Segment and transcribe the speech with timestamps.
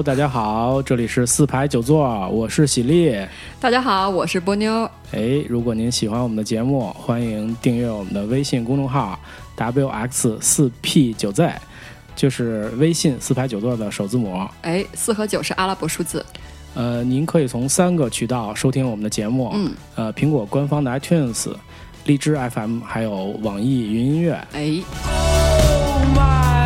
[0.00, 3.14] Hello，大家好，这里是四排九座，我是喜力。
[3.60, 4.90] 大家好，我是波妞。
[5.12, 9.20] 哎，如果您喜欢我们的节目，欢迎订阅我们的微信公众号
[9.58, 11.52] wx 四 p 九 z，
[12.16, 14.40] 就是微信四排九座的首字母。
[14.62, 16.24] 哎，四和九是阿拉伯数字。
[16.72, 21.52] 呃，您可以从三个渠道收听我们的节目，嗯，呃，苹果官方的 iTunes、
[22.06, 24.32] 荔枝 FM，还有网易云音乐。
[24.54, 24.82] 哎
[26.16, 26.59] ，I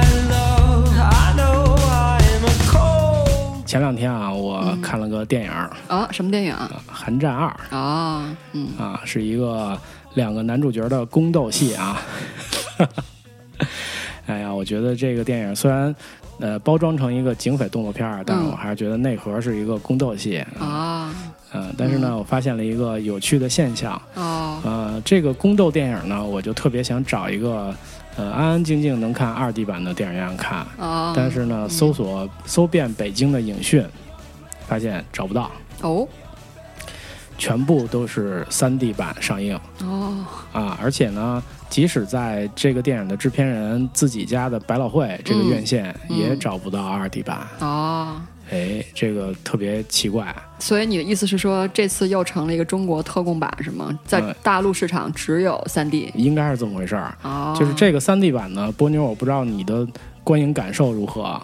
[3.74, 6.70] 前两天啊，我看了个电影儿啊，什么电影啊？
[6.92, 9.77] 《寒战二》啊，嗯，啊，是一个
[10.14, 12.00] 两个男主角的宫斗戏啊。
[14.27, 15.92] 哎呀，我觉得这个电影虽然
[16.38, 20.38] 呃包装成一个警匪动作片儿，但是嗯我还是觉得内核是一个宫斗戏。
[20.61, 21.12] 啊，
[21.52, 24.00] 嗯、但是呢，我发现了一个有趣的现象。
[24.14, 27.75] 哦，呃，这个宫斗电影呢，我就特别想找一个
[28.16, 30.66] 呃安安静静能看二 D 版的电影院看。
[30.78, 33.84] 哦，但是呢，搜索搜遍北京的影讯，
[34.66, 35.50] 发现找不到，
[35.82, 36.06] 哦，
[37.36, 40.78] 全部都是三 D 版上映哦，啊！
[40.80, 47.40] 而且呢，即使在这个电影的制片人自己家的百老汇这个嗯院线，嗯也找不到二 D 版。
[47.58, 48.16] 哦，
[48.55, 50.33] 哎，这个特别奇怪。
[50.60, 53.98] 所以你的意思是说，这次又成了一个中国特供版是吗？
[54.06, 56.08] 在大陆市场只有三 D。
[56.14, 57.12] 应该是这么回事儿。
[57.22, 59.84] 哦，就是这个三 D 版呢，波妞，我不知道你的
[60.22, 61.42] 观影感受如何。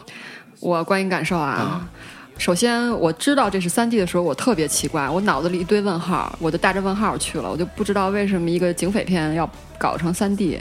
[0.61, 1.50] 我观影感受啊。
[1.50, 1.91] 啊
[2.38, 10.58] 首先，我知道这是三 D 的时候，我特别奇怪，我脑子里一堆问号，我就带着问号去了，我就不知道为什么一个警匪片要搞成三 D。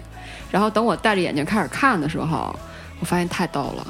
[0.52, 2.54] 然后等我戴着眼镜开始看的时候，
[3.00, 3.88] 我发现太逗了。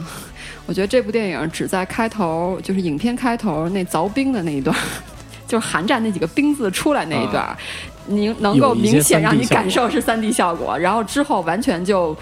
[0.69, 4.77] 我觉得这部电影只在开头，就是影片开头那凿冰的那一段，
[5.47, 7.57] 就是寒战那几个冰字出来那一段，
[8.05, 12.15] 你能够明显让你感受是三 D 效果，然后之后完全就。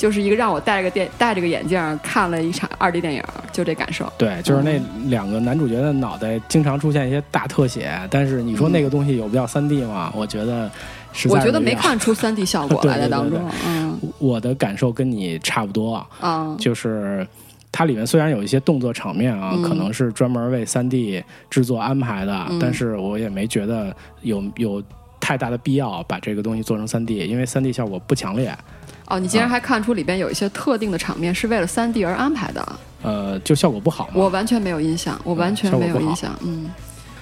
[0.00, 3.22] 就是一个让我戴着个电戴着个眼镜看了一场二 D 电影，
[3.52, 4.10] 就这感受。
[4.16, 10.10] 对，就是那两个男主角的脑袋经常出现一些大特写，但是你说那个东西有必要三 D 吗？
[10.16, 10.70] 我觉得
[11.12, 11.60] 实在我觉得。
[11.60, 17.26] 没看出三 D 效果 来的当中对对，嗯我的感受跟你差不多，嗯就是
[17.72, 19.62] 它里面虽然有一些动作场面啊，嗯。
[19.62, 22.58] 可能是专门为三 D 制作安排的，嗯。
[22.58, 24.82] 但是我也没觉得有有
[25.18, 28.56] 太大的必要把这个东西做成三 D，因为三 D 效果不强烈。
[29.06, 34.12] 哦，你竟然还看出里边有一些特定的场面是为了三 D 而安排的，呃，就效果不好嘛。
[34.14, 36.70] 我完全没有印象，我完全没有印象，嗯。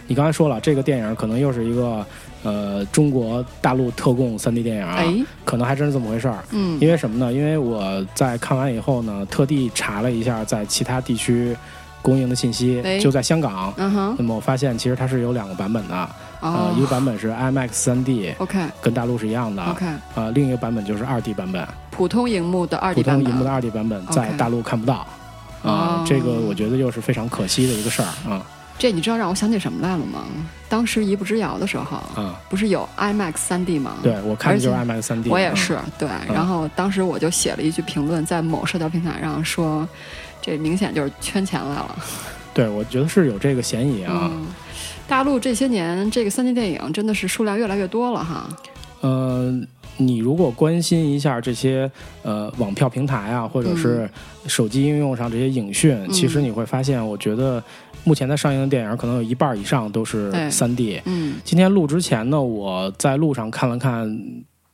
[0.06, 2.06] 你刚才说了，这个电影可能又是一个
[2.42, 5.14] 呃中国大陆特供三 D 电影啊，哎。
[5.44, 6.38] 可能还真是这么回事儿。
[6.50, 6.78] 嗯。
[6.80, 7.32] 因为什么呢？
[7.32, 11.56] 因为我在看完以后呢，特地查了一下在其他地区
[12.02, 12.98] 供应的信息，哎。
[12.98, 13.72] 就在香港。
[13.76, 14.16] 嗯哼。
[14.18, 16.08] 那么我发现其实它是有两个版本的，
[16.40, 19.86] 呃，哦一个版本是 IMAX 3D，OK 跟大陆是一样的，OK。
[20.14, 25.06] 呃，另一个版本就是2 D 版本，普通荧幕的二 D 版普通荧幕的本，2 D 版本在大陆看不到。
[25.64, 25.66] 啊、
[26.00, 26.04] 哦。
[26.06, 28.46] 这个我觉得又是非常可惜的一个事儿啊
[28.78, 30.24] 这你知道让我想起什么来了吗？
[30.68, 32.32] 当时一步之遥的时候，嗯！
[32.48, 33.96] 不是有 IMAX 三 D 吗？
[34.02, 36.08] 对我看的就是 IMAX 3D，嗯我也是，对。
[36.28, 39.88] 然后当时我就写了一句评论，在某社交平台上说，
[40.40, 41.96] 这明显就是圈钱来了。
[42.54, 44.30] 对，我觉得是有这个嫌疑啊。
[44.30, 44.46] 嗯，
[45.08, 48.48] 大陆这些年这个三 D 电影真的是数量越来越多了哈。
[49.00, 49.50] 呃，
[49.96, 51.90] 你如果关心一下这些
[52.22, 54.08] 呃网票平台啊，或者是
[54.46, 57.62] 手机应用上这些影讯，嗯其实你会发现，我觉得
[58.08, 60.98] 目前在上映的电影可能有一半以上都是对三 D。
[61.04, 64.18] 嗯今天录之前呢，我在路上看了看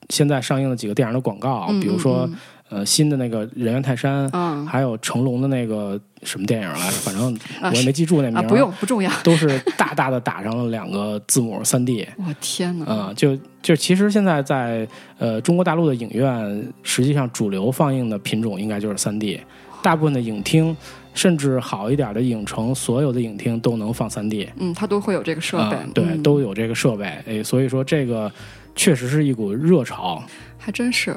[0.09, 2.37] 现在上映的几个电影的广告，嗯比如说嗯
[2.69, 9.11] 呃新的那个《人猿泰山》嗯还有成龙的那个什么电影来着， 反正啊我也没记住那名啊，儿，不用不重要。
[9.25, 12.07] 都是大大的打上了两个字母三 D。
[12.19, 12.87] 我天哪！
[12.87, 14.87] 啊、就就其实现在在
[15.19, 19.41] 呃中国大陆的影院，实际上主流放映的品种应该就是三 D，
[19.85, 20.75] 大部分的影厅，
[21.13, 28.33] 甚至好一点的影城，所有的影厅都能放三 D 嗯，它都会有这个设备，啊，对，嗯都有这个设备，哎，所以说这个
[28.75, 30.23] 确实是一股热潮。
[30.57, 31.15] 还真是。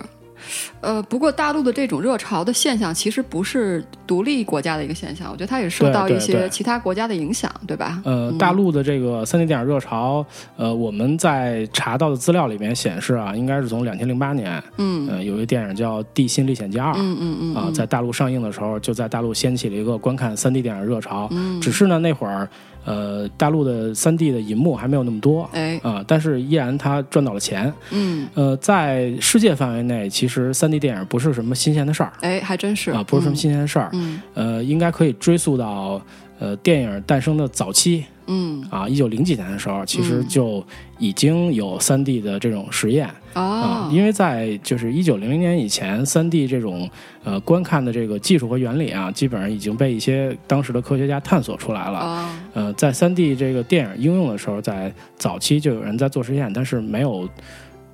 [0.81, 8.01] 呃，不过大陆的这种热潮的现象，其实不是独立国家的一个现象，我觉得它也受到一些其他国家的影响，对吧？
[8.05, 10.25] 呃，嗯大陆的这个三 D 电影热潮，
[10.55, 21.27] 呃，我们在查到的资料里面显示啊，应该是从两千零八年，嗯呃，有一个电影叫《地心历险记二》，嗯嗯嗯啊，在大陆上映的时候，就在大陆掀起了一个观看三 D 电影热潮。
[21.31, 22.47] 嗯只是呢，那会儿
[22.87, 25.77] 呃，大陆的三 D 的银幕还没有那么多哎。
[25.83, 27.71] 啊，但是依然它赚到了钱。
[27.91, 28.25] 嗯。
[28.33, 32.13] 呃，在世界范围内，其实三 D 电影不是什么新鲜的事儿。
[32.21, 32.91] 哎，还真是。
[32.91, 33.89] 啊，不是什么新鲜的事儿。
[33.91, 34.21] 嗯。
[34.33, 36.01] 呃，应该可以追溯到
[36.39, 38.05] 呃电影诞生的早期。
[38.27, 38.65] 嗯。
[38.69, 40.27] 啊，一九零几年的时候，其实嗯。
[40.29, 40.65] 就
[40.97, 43.09] 已经有三 D 的这种实验。
[43.37, 46.89] 哦，因为在就是一九零零年以前，三 D 这种
[47.23, 51.99] 呃观看的这个技术和原理啊，基本上已经被一些当时的科学家探索出来了。
[51.99, 57.27] 哦，呃，在三 D 这个电影应用的时候，在早期就有人在做实验，但是没有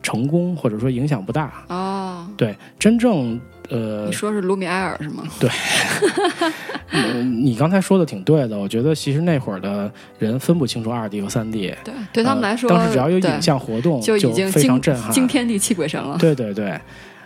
[0.02, 1.52] 成功，或者说影响不大。
[1.70, 5.24] 哦，对，真正呃你，说是卢米埃尔是吗？
[6.92, 16.18] 呃你刚才说的挺对的，我觉得其实那会儿的人分不清楚二 D 和三 D，对，对他们来说，呃当时只要有影像活动，就已经非常震撼，惊天地泣鬼神了。
[16.20, 16.80] 对对对，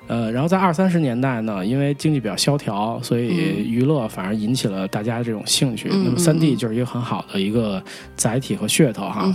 [0.07, 5.89] 呃，然后在二三十年代呢，因为经济比较萧条，所以嗯娱乐反而引起了大家这种兴趣。
[5.91, 7.83] 嗯那么三 D 嗯就是一个很好的一个
[8.15, 9.33] 载体和噱头哈。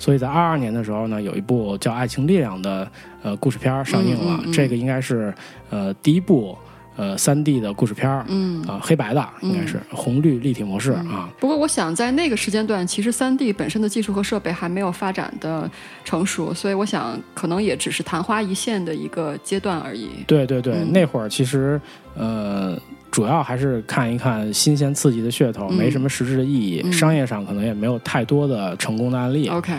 [0.00, 2.90] 所以在二二年的时候呢，有一部叫《爱情力量》的
[3.22, 5.32] 呃故事片儿上映了，这个应该是
[5.68, 6.56] 呃第一部
[6.96, 8.24] 呃三 D 的故事片儿。
[8.28, 8.50] 嗯。
[8.66, 15.68] 啊、黑白的应该是、红绿立体模式啊，不过，我想在那个时间段，其实三 D 本身的技术和设备还没有发展的
[16.04, 20.08] 成熟，所以我想可能也只是昙花一现的一个阶段而已。
[20.26, 21.80] 对对对，嗯那会儿其实
[22.14, 22.78] 呃，
[23.10, 26.80] 主要还是看一看新鲜刺激的噱头，嗯没什么实质的意义。
[26.84, 29.48] 嗯商业上可能也没有太多的成功的案例。
[29.48, 29.72] OK，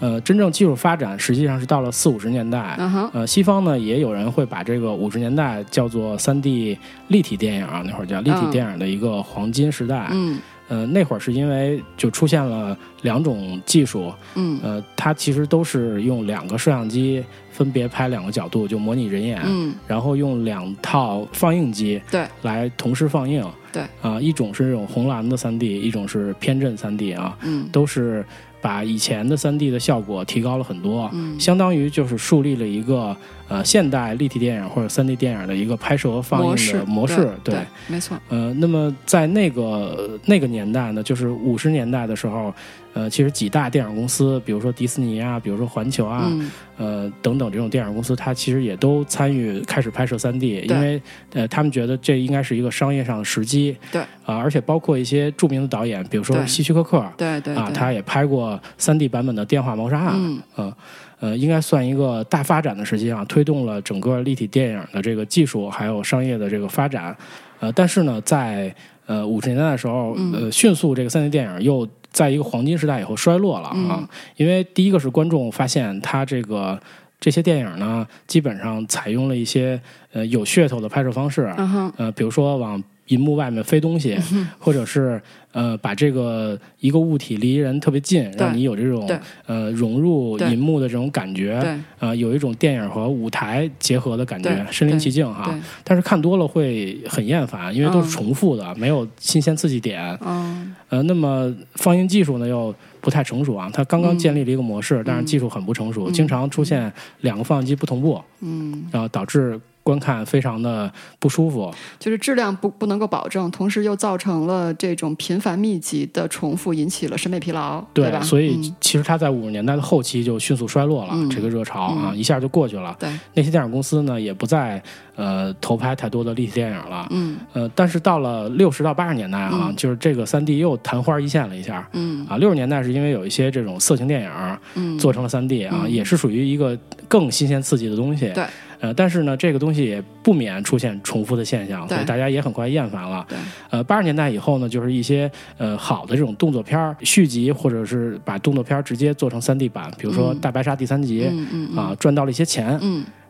[0.00, 2.76] 呃，真正技术发展实际上是到了四五十年代。
[3.12, 6.78] 呃，西方呢也有人会把这个五十年代叫做三 D
[7.08, 10.08] 立体电影啊，那会儿叫立体嗯电影的一个黄金时代。
[10.12, 10.38] 嗯
[10.68, 19.40] 呃，那会儿是因为就出现了两种技术，嗯呃，它其实都是用两个摄像机分别拍两个角度，就模拟人眼。
[19.44, 23.44] 嗯，然后用两套放映机对来同时放映。
[23.72, 28.24] 对啊、一种是这种红蓝的三 D，一种是偏振三 D 啊，嗯都是
[28.60, 33.16] 把以前的三 D 的效果提高了很多，嗯相当于就是树立了一个
[33.48, 37.30] 呃现代立体电影或者三 D 电影的一个拍摄和放映的模式。
[37.42, 37.56] 对，
[37.88, 38.18] 没错。
[38.28, 42.52] 呃，那么在那个那个年代呢，就是五十年代的时候，
[42.92, 51.00] 呃，其实几大电影公司，比如说迪士尼啊，比如说环球啊，嗯呃等等这种电影公司，它其实也都参与开始拍摄三 D，因为
[51.32, 53.76] 呃他们觉得这应该是一个商业上的时机。
[53.92, 60.76] 对啊、而且包括一些著名的导演，比如说希区柯克啊，对对啊他也拍过三 D 版本的《电话谋杀案》嗯呃
[61.24, 67.16] 呃，应该算一个大发展的时期啊，推动了整个立体电影的这个技术还有商业的这个发展。
[67.60, 68.74] 呃，但是呢，在
[69.06, 76.78] 呃五十年代的时候，嗯呃，迅速这个三 D 电影又在一个黄金时代以后衰落了啊，嗯因为第一个是观众发现它这个。
[77.20, 79.80] 这些电影呢，基本上采用了一些
[80.12, 81.50] 呃有噱头的拍摄方式，
[81.96, 84.18] 呃，比如说往银幕外面飞东西，
[84.58, 85.20] 或者是
[85.52, 89.08] 呃把这个一个物体离人特别近，让你有这种
[89.46, 91.74] 呃融入银幕的这种感觉，对。
[91.98, 95.54] 呃，有一种电影和舞台结合的感觉，身临其境哈。
[95.82, 100.18] 但是看多了会很厌烦，因为都是嗯重复的，没有新鲜刺激点。
[100.22, 111.72] 嗯呃，那么放映技术呢又不太成熟啊，它刚刚嗯建立了一个模式，但是技术很不成熟，经常出现两个放映机不同步，嗯，然后导致观看非常的不舒服。
[112.00, 118.20] 就是质量不不能够保证，同时又造成了这种频繁密集的重复，引起了审美疲劳，对吧？
[118.20, 122.96] 所以嗯其实它在五十年代的后期就迅速衰落了，嗯这个热潮啊、嗯一下就过去了。
[122.98, 124.82] 对，那些电影公司呢也不再
[125.14, 127.06] 呃投拍太多的立体电影了。
[127.10, 131.86] 嗯呃，但是到了六十到八十年代啊，嗯就是这个三 D 又昙花一现了一下。
[131.92, 134.30] 嗯啊，六十年代是因为有一些这种色情电影
[134.74, 138.30] 嗯，做成了三 D 啊，嗯也是属于一个更新鲜刺激的东西。
[138.30, 138.44] 对，
[138.84, 143.24] 呃，但是呢，这个东西也不免出现重复的现象，所以大家也很快厌烦了。
[143.26, 143.38] 对，
[143.70, 151.26] 呃，八十年代以后呢，就是一些呃好的这种动作片儿续集，或者是把动作片儿直接做成三 D 版，比如说嗯《大白鲨》第三集。
[151.30, 152.78] 嗯嗯嗯啊，赚到了一些钱，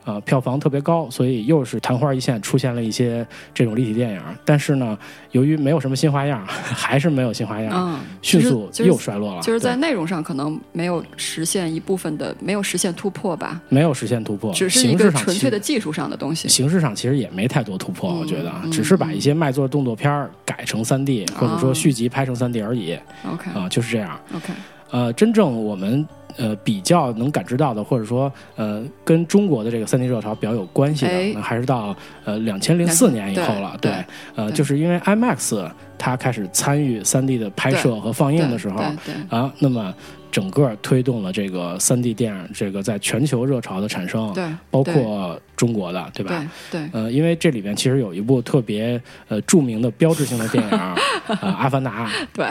[0.07, 4.21] 嗯啊，票房特别高，所以又是昙花一现，出现了一些这种立体电影。
[4.45, 4.99] 但是呢，
[5.31, 9.41] 由于没有什么新花样， 还是没有新花样，嗯，迅速又衰落了。
[9.43, 16.49] 就是在内容上可能没有实现一部分的，没有实现突破吧，没有实现突破，只是一形式个纯粹的技术上的东西。
[16.49, 24.21] 形式上其实也没太多突破，嗯我觉得只是把一些卖座动作片改成三 D，、或者说续集拍成三 D 而已 OK 啊，就是这样。
[24.35, 24.53] OK，
[24.91, 33.77] 呃，真正我们呃比较能感知到的，或者说呃跟中国的这个三 D 热潮比较有关系的，哎那还是到呃两千零四年以后了。
[33.81, 34.05] 对对，
[34.37, 38.83] 呃，就是因为 IMAX 它开始参与三 D 的拍摄和放映的时候
[39.29, 39.95] 啊，那么
[40.35, 46.45] 整个推动了这个三 D 电影这个在全球热潮的产生，对，包括中国的，对吧？
[46.73, 50.71] 对对，呃，因为这里边其实有一部特别呃著名的标志性的电影，
[51.29, 52.09] 呃，《阿凡达》。
[52.33, 52.49] 对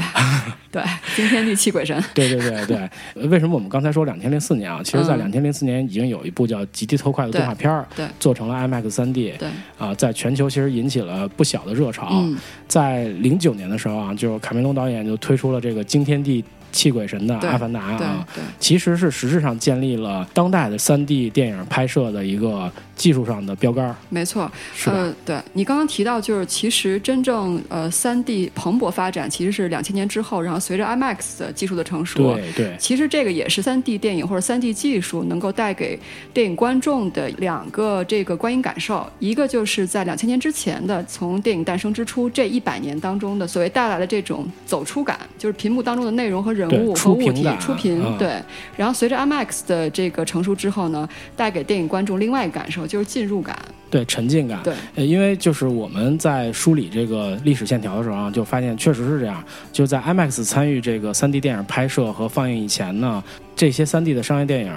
[0.71, 0.81] 对，
[1.13, 2.01] 惊天地泣鬼神。
[2.15, 2.77] 对对对对，
[3.15, 4.79] 呃为什么我们刚才说两千零四年啊？
[4.81, 7.85] 其实，在嗯两千零四年已经有一部叫《极地特快》的动画片儿，
[8.17, 12.07] 做成了 IMAX 三 D，对，啊，在全球其实引起了不小的热潮。
[12.13, 16.41] 嗯在零九年的时候啊，就是卡梅隆导演就推出了这个惊天地
[16.73, 18.43] 气鬼神的《对阿凡达》啊，对。
[18.59, 35.99] 其实是实质上建立了当代的三 D 电影拍摄的一个技术上的标杆，没错，是对你刚刚提到，就是其实真正呃三 D 蓬勃发展，其实是两千年之后，然后随着 IMAX 的技术的成熟，对对，其实这个也是三 D 电影或者三 D 技术能够带给
[36.33, 48.41] 电影观众的两个这个观影感受，一个就是在两千年之前的，从电影诞生之初这一百年当中的所谓带来的这种走出感，就是屏幕当中的内容和人对物和物体出屏感出屏，嗯对。
[48.75, 53.57] 然后随着 IMAX 的这个成熟之后呢，带给电影观众另外一个感受就是进入感，
[53.93, 54.59] 对沉浸感。
[54.63, 54.73] 对。
[54.95, 59.43] 呃，因为就是我们在梳理这个历史线条的时候啊，就发现确实是这样。
[59.71, 63.23] 就在 IMAX 参与这个 3D 电影拍摄和放映以前呢，
[63.55, 64.71] 这些 3D 的商业电影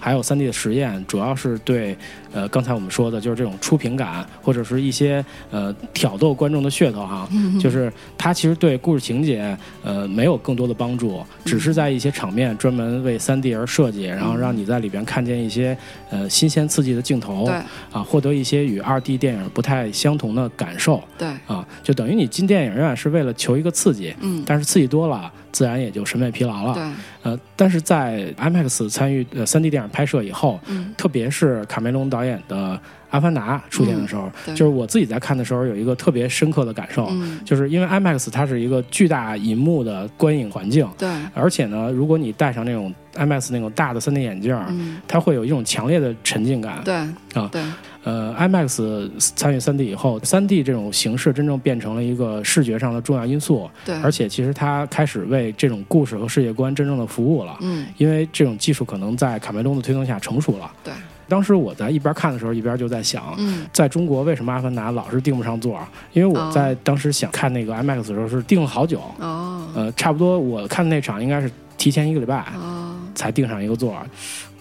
[0.00, 1.94] 还有 3D 的实验，主要是对
[2.32, 7.28] 呃刚才我们说的就是这种出屏感，或者是一些呃挑逗观众的噱头哈，
[7.60, 15.76] 就是它其实对故事情节呃没有更多的帮助，只是在一些场面专门为 3D 而设计，然后让你在里边看见一些
[16.10, 17.44] 呃新鲜刺激的镜头。
[17.44, 17.54] 对
[17.92, 26.74] 啊，获得一些与二 D 电影不太相同的感受对，啊，就等于你进电影院是为了求一个刺激，嗯，但是刺激多了，自然也就审美疲劳了。
[26.74, 26.82] 对，
[27.22, 32.74] 呃，但是在 IMAX 参与呃 3D 电影拍摄以后，嗯特别是卡梅隆导演的
[33.12, 34.54] 《阿凡达》出现的时候，对。
[34.54, 46.80] 就是我自己在看的时候有一个特别深刻的感受，嗯，就是因为 IMAX 它是一个巨大银幕的观影环境，对，而且呢，如果你戴上那种 IMAX 那种大的 3D 眼镜，嗯，它会有一种强烈的沉浸感。
[46.84, 46.94] 对，
[47.34, 47.62] 啊对，
[48.04, 57.58] 呃，IMAX 参与 3D 以后，3D 这种形式真正变成了一个视觉上的重要因素，对，而且其实它开始为这种故事和世界观真正的服务了。
[57.60, 60.70] 嗯，因为这种技术可能在卡梅隆的推动下成熟了。
[60.82, 60.92] 对，
[61.32, 65.80] 当时我在一边看的时候，一边就在想，嗯，在中国为什么《阿凡达》老是订不上座？
[66.12, 73.96] 因为我在当时想看那个 IMAX 的时候是订了好久，哦，呃，差不多我看那场应该是提前一个礼拜哦，才订上一个座。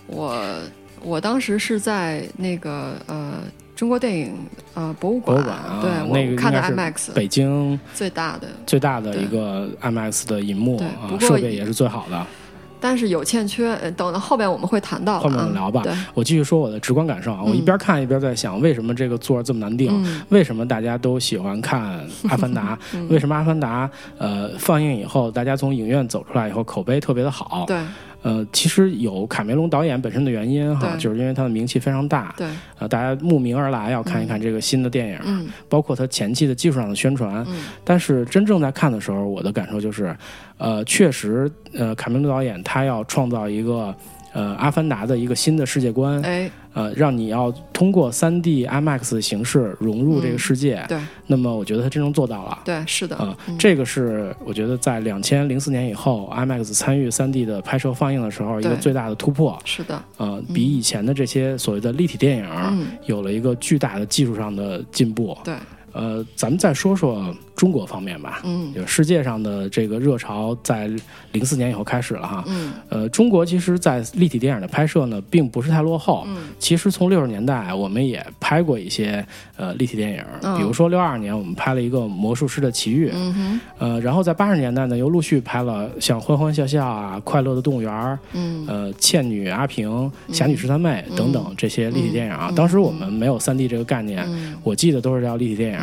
[0.07, 0.41] 我
[1.03, 3.39] 我当时是在那个呃
[3.75, 4.33] 中国电影
[4.73, 10.81] 呃博物馆，博物馆啊对那个我看的是 IMAX 北京最大的，最大的一个 IMAX 的银幕
[11.19, 12.25] 设备也是最好的。
[12.81, 19.89] 但是有欠缺，呃等到后边我们会谈到后面我啊们聊吧对，我继续说我的直观感受啊，我一边看一边在想，为什么这个座儿这么难定？
[20.03, 27.65] 嗯为什么大家都喜欢看《阿凡达》 嗯为什么《阿凡达》呃放映以后，大家从影院走出来以后口碑特别的好？
[27.67, 27.77] 对
[28.21, 32.47] 呃，其实有卡梅隆导演本身的原因哈，就是因为他的名气非常大，对，
[32.77, 37.43] 呃，大家慕名而来要看一看这个新的电影，嗯包括他前期的技术上的宣传。
[37.49, 40.15] 嗯但是真正在看的时候，我的感受就是，
[40.57, 43.95] 呃，确实，呃，卡梅隆导演他要创造一个。
[44.33, 50.83] 呃，《阿凡达》的一个新的世界观，哎呃，让你要通过 3D IMAX 的形式融入这个世界。
[50.87, 50.97] 对
[51.27, 52.59] 那么，我觉得他真正做到了。
[52.63, 59.59] 对是的这个是我觉得在两千零四年以后，IMAX 参与 3D 的拍摄放映的时候一个最大的突破。
[59.65, 65.37] 是的呃，比以前的这些所谓的立体电影、嗯有了一个巨大的技术上的进步。
[65.43, 65.53] 对
[65.93, 68.41] 呃，咱们再说说中国方面吧。
[68.43, 70.89] 嗯就世界上的这个热潮在
[71.31, 72.43] 零四年以后开始了哈。
[72.47, 76.23] 嗯呃，中国其实，在立体电影的拍摄呢，并不是太落后。
[76.25, 79.23] 嗯其实从六十年代，我们也拍过一些
[79.57, 89.87] 呃立体电影，嗯比如说六二年我们拍了一个《魔术师的奇遇》，嗯哼呃，然后在八十年代呢，又陆续拍了像《欢欢笑笑》啊，《快乐的动物园》儿》、嗯呃，《倩女阿平》
[90.33, 92.47] 《侠女十三妹》等等这些立体电影啊。
[92.49, 95.79] 嗯当时我们没有三 D 这个概念，嗯我记得都是叫立体电影。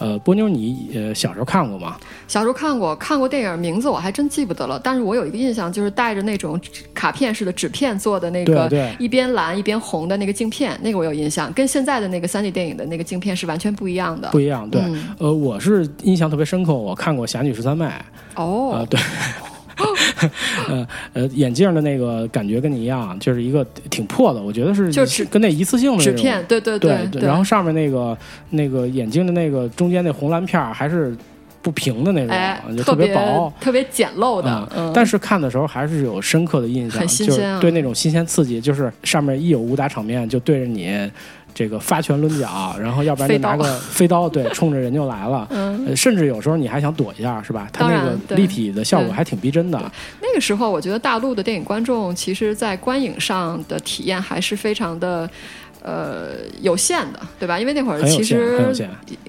[0.00, 1.96] 呃，波妞，你呃小时候看过吗？
[2.26, 6.58] 小时候看过看过电影，名字我还真记不得了，但是我有一个印象，就是带着那种
[6.94, 14.30] 卡片式的纸片做的那个，对对一边蓝一边红的那个镜片，那个我有印象，跟现在的那个三 D 电影的那个镜片是完全不一样的。
[14.30, 14.80] 不一样，对。
[14.80, 17.84] 嗯呃，我是印象特别深刻，我看过《侠女十三妹》。
[18.36, 18.98] 哦，呃，对，
[20.68, 28.16] 呃呃，眼镜的那个感觉跟你一样，就是一个挺破的，我觉得是就是跟那一次性的纸片，对对对对，然后上面那个
[28.50, 31.16] 那个眼镜的那个中间那红蓝片儿还是
[31.62, 33.52] 不平的那种，哎，就特别薄。
[33.60, 41.10] 特别简陋的，嗯，但是看的时候还是有深刻的印象，很新鲜啊就是对那种新鲜刺激，就是上面一有武打场面就对着你
[41.54, 45.46] 这个发拳抡脚，然后要不然就拿个 飞刀，对，冲着人就来了。
[45.50, 47.68] 嗯，呃，甚至有时候你还想躲一下，是吧？
[47.72, 49.78] 它当然那个立体的效果还挺逼真的。
[50.20, 55.28] 那个时候我觉得大陆的电影观众其实，在观影上的体验还是非常的。
[55.82, 57.58] 呃，有限的，对吧？
[57.58, 58.74] 因为那会儿其实。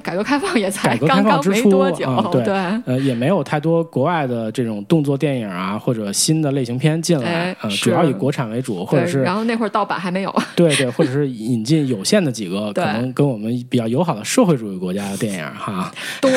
[0.03, 2.53] 改革开放也才刚刚没多久，啊对对，
[2.86, 16.31] 呃，也没有太多国外的这种动作电影啊，或者新的类型片进来，呃，哎是主要以国产为主，或者对是然后那会儿盗版还没有， 对对，或者是引进有限的几个 可能跟我们比较友好的社会主义国家的电影哈，多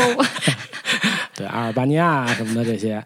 [1.35, 3.03] 对，阿尔巴尼亚啊什么的这些。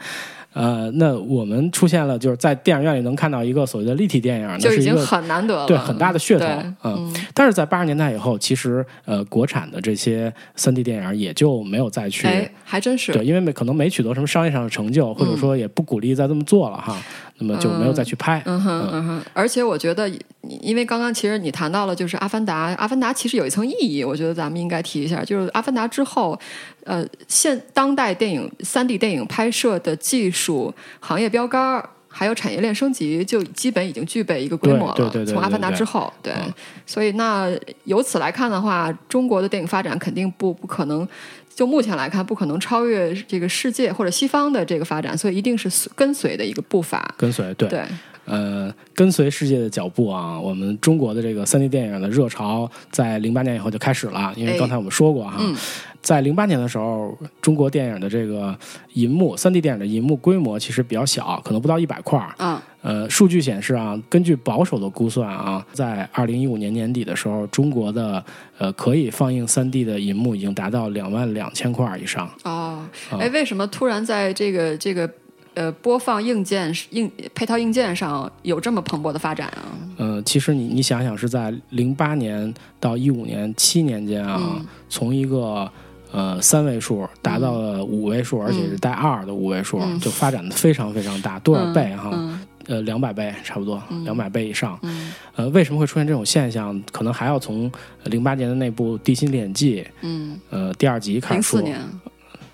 [0.54, 6.40] 呃，那我们出现了就是在电影院里能看到一个所谓的立体电影，那就已经是一个很难得了，对很大的噱头。
[6.40, 7.14] 对嗯嗯。
[7.34, 12.26] 但是在八十年代以后，其实呃，国产的这些三 D 电影也就没有再去。
[12.26, 13.12] 哎，还真是。
[13.12, 17.00] 对，因为没可能没取得什么商业上的成就，或者说也不鼓励再这么做了哈，
[17.38, 18.42] 那么就没有再去拍。
[18.46, 20.08] 嗯哼嗯哼，而且我觉得，
[20.42, 26.38] 因为刚刚其实你谈到了就是《阿凡达》，《阿凡达》其实有一层意义，我觉得咱们应该提一下，就是《阿凡达》之后，
[26.84, 31.88] 呃，现当代电影三 D 电影拍摄的技术、行业标杆儿。
[32.10, 34.94] 还有产业链升级，就基本已经具备一个规模了。
[34.96, 36.52] 对对对对从《阿凡达》之后，对，嗯
[36.84, 37.48] 所以那
[37.84, 41.06] 由此来看的话，中国的电影发展肯定不不可能，
[41.58, 47.12] 就目前来看不可能超越这个世界或者西方的这个发展，所以一定是跟随的一个步伐。
[47.18, 47.84] 跟随对，对，
[48.28, 55.56] 呃，跟随世界的脚步啊，我们中国的这个三 D 电影的热潮在零八年以后就开始了，因为哎刚才我们说过哈，嗯。
[56.00, 58.56] 在零八年的时候，中国电影的这个
[58.94, 62.32] 银幕三 D 电影的银幕规模其实比较小，可能不到一百块儿。
[62.38, 68.24] 嗯呃，数据显示啊，根据保守的估算啊，在二零一五年年底的时候，中国的
[68.58, 72.30] 呃可以放映三 D 的银幕已经达到两万两千块儿以上。
[72.44, 73.18] 哦，啊。
[73.18, 75.10] 哎，为什么突然在这个这个
[75.54, 79.62] 呃播放硬件硬配套硬件上有这么蓬勃的发展啊？
[79.96, 85.70] 呃，其实你你想想，是在零八年到一五年七年间啊，嗯从一个
[86.12, 92.10] 呃三位数达到了五位数，而且是带二的五位数，嗯就发展的非常非常大，多少倍哈？
[92.12, 94.78] 嗯呃，两百倍差不多，两百倍以上。
[94.82, 96.78] 嗯呃，为什么会出现这种现象？
[96.92, 97.72] 可能还要从
[98.04, 101.60] 零八年的那部《地心猎犬记》嗯，呃第二集开始说。
[101.62, 101.80] 零四年、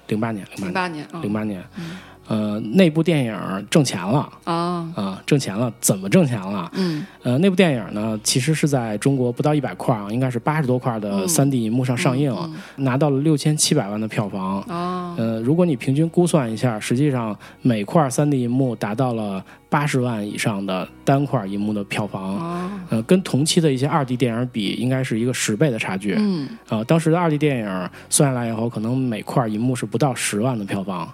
[0.06, 1.94] 零八年，零八年，零八年啊零八年。
[2.26, 6.70] 呃，那部电影挣钱了啊，啊、挣钱了，怎么挣钱了？
[6.74, 12.34] 嗯呃，那部电影呢，其实是在中国不到一百块啊，应该是八十多块的嗯三 D 银幕上上映，
[12.76, 14.62] 拿到了六千七百万的票房。
[14.68, 22.36] 哦，呃，如果你平均估算一下，实际上每块三 D 银幕达到了八十万以上的单块银幕的票房。
[22.36, 26.14] 哦，呃，跟同期的一些二 D 电影比，应该是一个十倍的差距。
[26.18, 31.12] 嗯啊、当时的二 D 电影算下来以后，可能每块银幕是不到十万的票房。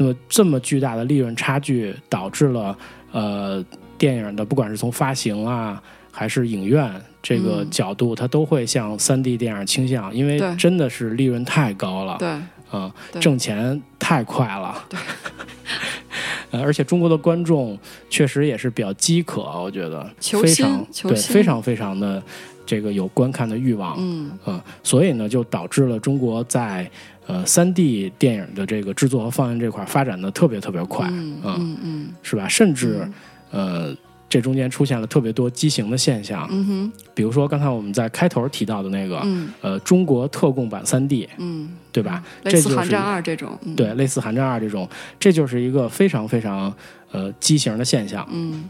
[0.00, 2.74] 那么这么巨大的利润差距，导致了
[3.12, 3.62] 呃
[3.98, 6.90] 电影的不管是从发行啊，还是影院
[7.22, 12.28] 这个嗯角度，它都会向三 D 电影倾向，因为真的是利润太高了，对，
[12.70, 14.82] 啊、对挣钱太快了。
[16.50, 22.20] 呃，而且中国的观众确实也是比较饥渴，我觉得非常对，非常非常的
[22.64, 23.96] 这个有观看的欲望。
[23.98, 26.90] 嗯嗯，所以呢，就导致了中国在
[27.30, 32.48] 呃三 D 电影的这个制作和放映这块儿发展的特别特别快，嗯嗯是吧？
[32.48, 33.08] 甚至、
[33.50, 33.94] 呃，
[34.28, 36.92] 这中间出现了特别多畸形的现象，嗯哼。
[37.14, 39.48] 比如说刚才我们在开头提到的那个、嗯。
[39.60, 42.22] 呃中国特供版三 D，嗯，对吧？
[42.44, 43.74] 类似寒战二这种，嗯。
[43.74, 44.88] 对，类似《寒战二》这种，
[45.18, 46.72] 这就是一个非常非常
[47.12, 48.26] 呃畸形的现象。
[48.30, 48.68] 嗯。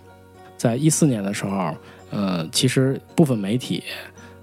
[0.56, 1.74] 在一四年的时候，
[2.10, 3.82] 呃，其实部分媒体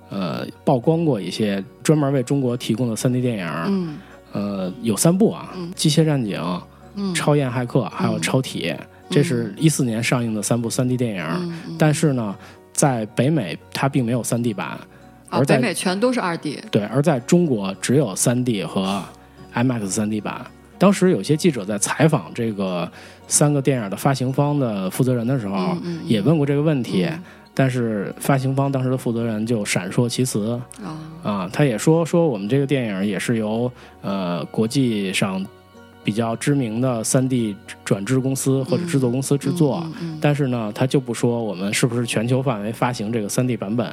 [0.10, 3.98] 呃曝光过一些专门为中国提供的三 D 电影，嗯
[4.32, 6.40] 呃，有三部啊，嗯机械战警》
[6.96, 8.70] 嗯，超验骇客》还有《超体》
[9.10, 11.26] 这是一四年上映的三部三 D 电影。
[11.78, 12.36] 但是呢，
[12.74, 14.80] 在北美它并没有三 D 版，啊，
[15.30, 19.04] 而在北美全都是二 D，对，而在中国只有三 D 和
[19.54, 20.46] IMAX 三 D 版。
[20.80, 22.92] 当时有些记者在采访这个
[23.28, 27.24] 三个电影的发行方的负责人的时候，也问过这个问题，嗯
[27.60, 33.72] 但是发行方当时的负责人就闪烁其词啊啊，他也说说我们这个电影也是由
[34.04, 35.44] 呃国际上
[36.04, 43.92] 比较知名的三 D 转制公司或者制作公司制作，嗯嗯但是呢，他就不说我们是不是全球范围发行这个三 D 版本。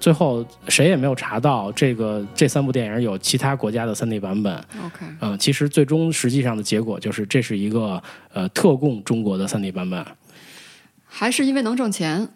[0.00, 4.54] 最后谁也没有查到这个这三部电影有其他国家的三 D 版本。
[4.84, 10.02] ，OK，嗯、其实最终实际上的结果就是这是一个呃特供中国的三 D 版本。
[11.06, 12.28] 还是因为能挣钱，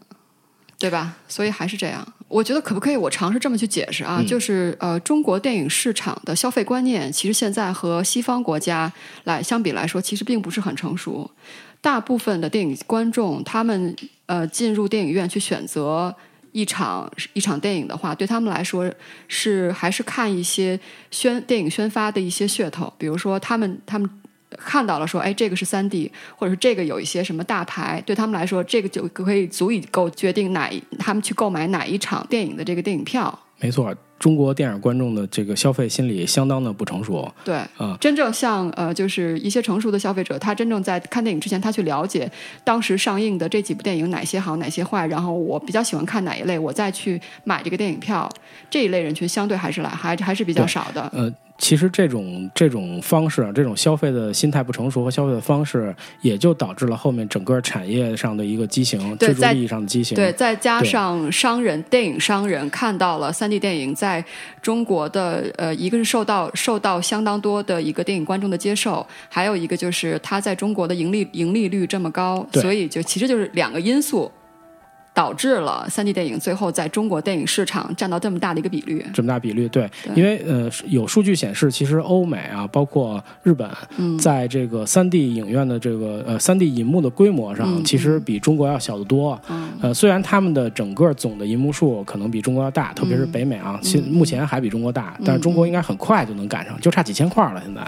[0.79, 1.17] 对吧？
[1.27, 2.07] 所以还是这样。
[2.29, 4.19] 我觉得可不可以我尝试这么去解释啊？
[4.21, 8.93] 嗯就是呃，中国电影市场的消费观念，其实现在和西方国家
[9.25, 11.31] 来相比来说，其实并不是很成熟。
[11.81, 16.15] 大部分的电影观众，他们呃进入电影院去选择
[16.53, 18.93] 一场一场电影的话，对他们来说
[19.27, 20.79] 是还是看一些
[21.11, 24.09] 宣电影宣发的一些噱头，比如说他们他们
[24.59, 33.39] 看到了说，哎，这个是三 D，或者是这个有一些什么大牌，对他们来说，这个就可以足以够决定哪他们去购买哪一场电影的这个电影票。
[33.61, 37.29] 没错，中国电影观众的这个消费心理相当的不成熟。
[37.45, 42.31] 对，啊真正像呃，就是一些成熟的消费者，他真正在看电影之前，他去了解
[42.63, 48.31] 当时上映的这几部电影哪些好，哪些坏，然后我比较喜欢看哪一类，我再去买这个电影票。
[48.71, 51.11] 这一类人群相对还是来还还是比较少的。
[51.13, 60.15] 呃，其实这种这种方式，这种消费的心态不成熟和消费的方式，也就导致了后面整个产业上的一个畸形，制度利益上的畸形。
[60.15, 64.25] 对，再加上商人、电影商人看到了三 D 电影在
[64.63, 74.31] 中国的呃，一个是受到受到相当多的一个电影观众的接受，还有一个就是它在中国的盈利盈利率这么高，所以就其实就是两个因素。
[75.19, 79.05] 导致了三 D 电影最后在中国电影市场占到这么大的一个比率。
[79.13, 80.15] 这么大比率，对，对。
[80.15, 84.17] 因为呃有数据显示，其实欧美啊，包括日本，嗯。
[84.17, 89.37] 在这个三 D 影院的这个呃三 D 银幕的规模上，嗯其实比中国要小得多。
[89.49, 89.71] 嗯。
[89.83, 93.33] 呃，虽然他们的整个总的银幕数可能比中国要大，特别是嗯。
[93.33, 97.85] 北美啊，现目前还比中国大，但是中国应该很快就能赶上，就差几千块了现在。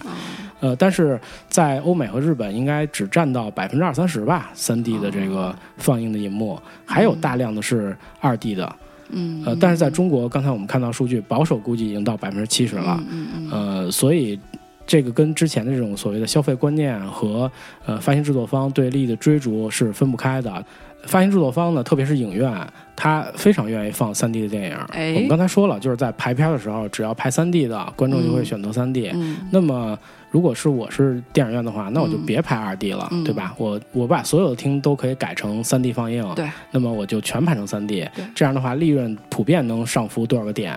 [0.61, 1.18] 嗯呃，但是
[1.49, 8.77] 在欧美和日本应该只占到百分之二三十吧，三 D 的这个放映的银幕，还有大量的是二 D 的。
[9.12, 13.03] 嗯呃，但是在中国，刚才我们看到数据，保守估计已经到百分之七十了。
[13.11, 14.38] 嗯嗯呃，所以
[14.87, 17.51] 这个跟之前的这种所谓的消费观念和
[17.87, 20.64] 呃发行制作方对利益的追逐是分不开的。
[21.07, 22.55] 发行制作方呢，特别是影院，
[22.94, 24.77] 他非常愿意放三 D 的电影。
[24.90, 29.11] 哎我们刚才说了，就是在排片的时候，只要排三 D 的，观众就会选择三 D。
[29.14, 29.99] 嗯那么，
[30.31, 33.53] 如果是我是电影院的话，那我就嗯别拍二 D 了，嗯对吧？
[33.59, 38.09] 我我把所有的厅都可以改成三 D 放映，对，那么我就全拍成三 D。
[38.35, 40.75] 这样的话，利润普遍能上浮多少个点？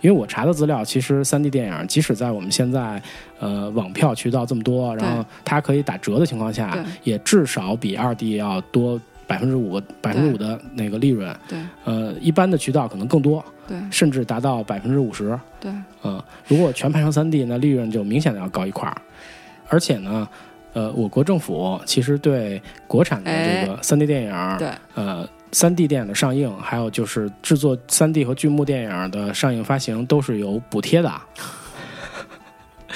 [0.00, 3.00] 因为我查的资料，其实三 D 电影即使在我们现在
[3.38, 9.00] 呃网票渠道这么多，然后它可以打折的情况下，也至少比二 D 要多
[9.32, 11.34] 百分之五百分之五的那个利润。
[11.48, 15.38] 对呃，一般的渠道可能更多，对甚至达到百分之五十。
[15.58, 18.96] 对，嗯，如果全拍成三 D，那利润就明显的要高一块儿。
[19.68, 20.28] 而且呢，
[20.74, 31.10] 呃，我国政府其实对国产的这个三 D 电影，对呃三 D 电影的上映，还有就是制作三 D 和剧目电影的上映发行，都是有补贴的。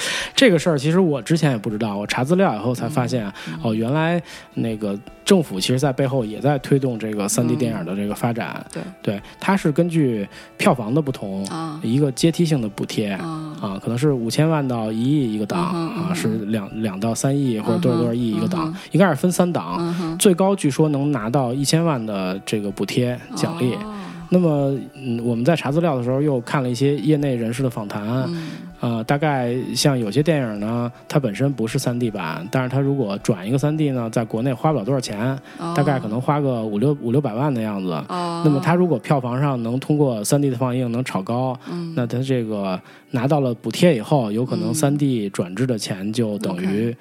[0.35, 3.31] 这个事儿其实我之前也不知道，我查资料以后才发现，
[3.63, 4.21] 哦，原来
[4.53, 8.65] 那个政府其实在背后也在推动这个三 D 电影的这个发展。
[8.71, 13.09] 对对，它是根据票房的不同，啊一个阶梯性的补贴。
[13.11, 23.73] 啊啊，可能是五千万到一亿一个档、啊，是两两到三亿或者多少多少亿一个档，应该是分三档，嗯最高据说能拿到一千万的这个补贴奖励。
[23.73, 23.93] 哦
[24.29, 28.45] 那么，嗯，我们在查资料的时候又看了一些业内人士的访谈，嗯
[28.79, 35.73] 呃，大概像有些电影呢，它本身不是3 D 版，但是它如果转一个3 D 呢，在国内花不了多少钱，哦。
[35.75, 37.91] 大概可能花个五六五六百万的样子。
[38.09, 41.93] 哦，那么它如果票房上能通过3 D 的放映能炒高，嗯。
[41.95, 42.79] 那它这个
[43.11, 44.73] 拿到了补贴以后，有可能嗯。
[44.73, 46.95] 3 D 转制的钱就等于、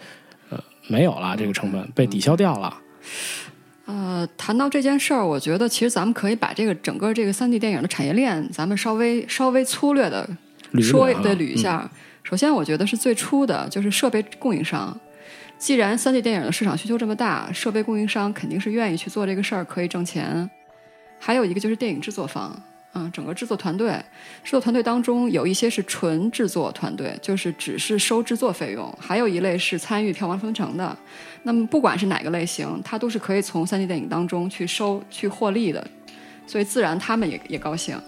[0.50, 0.58] 呃
[0.88, 2.72] 没有了，这个成本被抵消掉了。
[3.86, 10.28] 呃，谈到这件事儿，我觉得其实咱们可以把这个整个这个三 D 电影的产业链，咱们稍微稍微粗略的
[10.82, 11.90] 说捋啊对捋一下。
[12.22, 14.98] 首先，我觉得是最初的就是设备供应商。
[15.58, 20.50] 既然三 D 电影的市场需求这么大，设备供应商肯定是愿意去做这个事儿，可以挣钱。
[21.18, 22.54] 还有一个就是电影制作方，
[22.92, 23.90] 嗯，整个制作团队，
[24.44, 30.94] 制作团队当中有一些是纯制作团队，就是只是收制作费用；还有一类是参与票房分成的。
[31.44, 35.86] 那么不管是哪个类型，它都是可以从三 D 电影当中去收去获利的，
[36.46, 37.98] 所以自然他们也也高兴。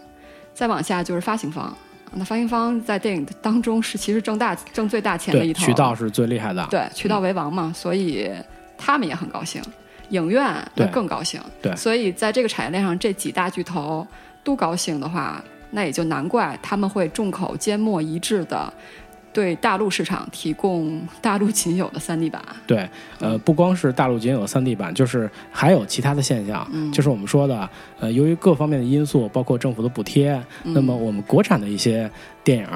[0.52, 1.74] 再往下就是发行方，
[2.14, 6.66] 那发行方在电影当中是其实挣大挣最大钱的一头，渠道是最厉害的。
[6.71, 8.31] 对渠道为王嘛，所以
[8.77, 9.62] 他们也很高兴，
[10.11, 10.44] 影院
[10.75, 11.40] 那更高兴。
[11.61, 14.07] 对所以在这个产业链上，这几大巨头
[14.42, 18.73] 都高兴的话，那也就难怪他们会众口缄默一致的
[19.33, 22.43] 对大陆市场提供大陆仅有的三 D 版。
[22.67, 22.88] 对，
[23.21, 27.69] 呃，不光是大陆仅有的3 D 版，就是还有其他的现象，嗯就是我们说的，
[28.01, 32.11] 呃，由于各方面的因素，包括政府的补贴，那么我们国产的一些
[32.43, 32.67] 电影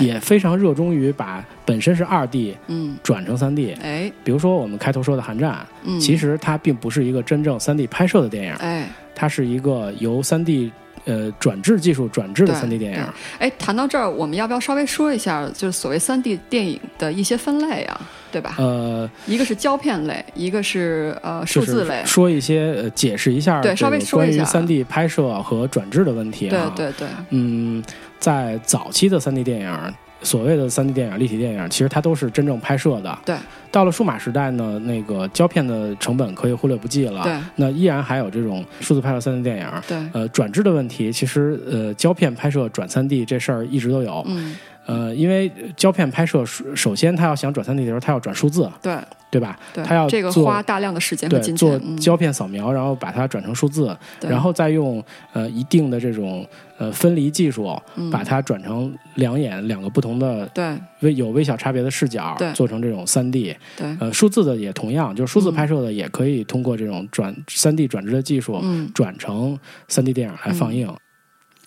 [0.00, 3.72] 也非常热衷于把本身是2 D 嗯，转成3 D。
[3.82, 8.88] 哎，比如说我们开头说的《寒战》，嗯，其实它并不是一个真正3 D 拍摄的电影，哎。
[9.14, 10.72] 它是一个由3 D
[11.04, 13.04] 呃转制技术转制的对3 D 电影。
[13.38, 18.56] 哎，谈到这儿，我们要不要稍微说一下，就是所谓三 D 电影的一些分类啊，对吧？
[18.58, 22.02] 呃，一个是胶片类，一个是呃数就是字类。
[22.04, 26.72] 说一些呃解释一下对稍微说一下3 D 拍摄和转制的问题对啊。
[26.76, 27.82] 对对，嗯，
[28.18, 33.18] 在早期的3 D 电影，所谓的三 D 电影、立体电影，其实它都是真正拍摄的。
[33.24, 33.36] 对。
[33.70, 37.22] 到了数码时代呢，那个胶片的成本可以忽略不计了。
[37.22, 37.32] 对。
[37.56, 39.66] 那依然还有这种数字拍摄三 D 电影。
[39.88, 44.22] 对，呃，转制的问题，其实呃，胶片拍摄转三 D 这事儿一直都有。
[44.26, 44.54] 嗯
[44.86, 48.96] 呃，因为胶片拍摄首首先他要想转三 D 的时候，他要转数字，对
[49.30, 49.58] 对吧？
[49.72, 51.88] 对，他要这个做花大量的时间和对，金做钱。
[51.88, 56.46] 做胶片扫描，然后把它转成数字，对然后再用呃一定的这种
[56.78, 63.56] 呃分离技术，嗯把它转成两眼两个不同的对微有微小差别的视角对，做成这种三 D。
[63.76, 70.92] 对，呃，数字的也同样，就是数字嗯拍摄的也可以通过这种转三 D 转制的技术，嗯，转成三 D 电影来放映。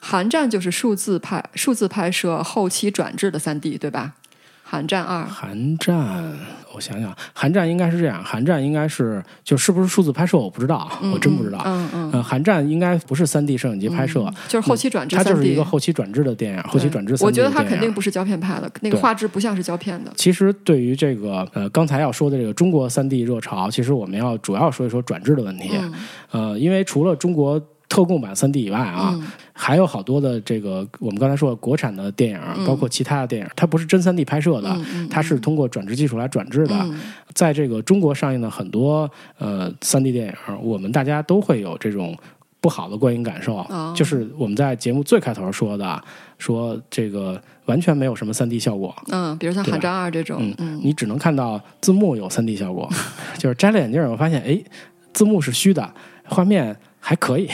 [0.08, 4.14] 寒战就是数字拍数字拍摄后期转制的三 D，对吧？
[4.68, 6.32] 寒战二，寒战，
[6.76, 11.60] 我想想，寒战应该是这样，寒战应该是就是不是数字拍摄，我不知道，我真不知道。
[11.66, 20.12] 嗯嗯，呃，寒战应该不是三 D 摄影机拍摄，嗯就是后期转制它就是一个后期转制的电影，后期转制我觉得它肯定不是胶片拍的，那个画质不像是胶片的。
[20.16, 25.72] 其实对于这个呃刚才要说的这个中国三 D 热潮，其实我们要主要说一说转制的问题。
[25.74, 25.94] 嗯
[26.32, 27.60] 呃，因为除了中国
[27.96, 29.28] 特供版三 D 以外啊，嗯。
[29.54, 32.66] 还有好多的这个我们刚才说的国产的电影，嗯。
[32.66, 34.78] 包括其他的电影，它不是真三 D 拍摄的，
[35.10, 36.76] 它是通过转制技术来转制的。
[36.76, 37.00] 嗯
[37.34, 42.16] 在这个中国上映的很多呃三 D 电影，我们大家都会有这种。
[42.62, 43.94] 不好的观影感受，哦。
[43.96, 46.02] 就是我们在节目最开头说的，
[46.40, 50.82] 说这个完全没有什么三 D 效果，嗯，比如像寒战二这种嗯，嗯。
[50.84, 52.90] 你只能看到字幕有三 D 效果，
[53.38, 54.60] 就是摘了眼镜，我发现哎，
[55.14, 56.76] 字幕是虚的，画面
[57.08, 57.48] 还可以，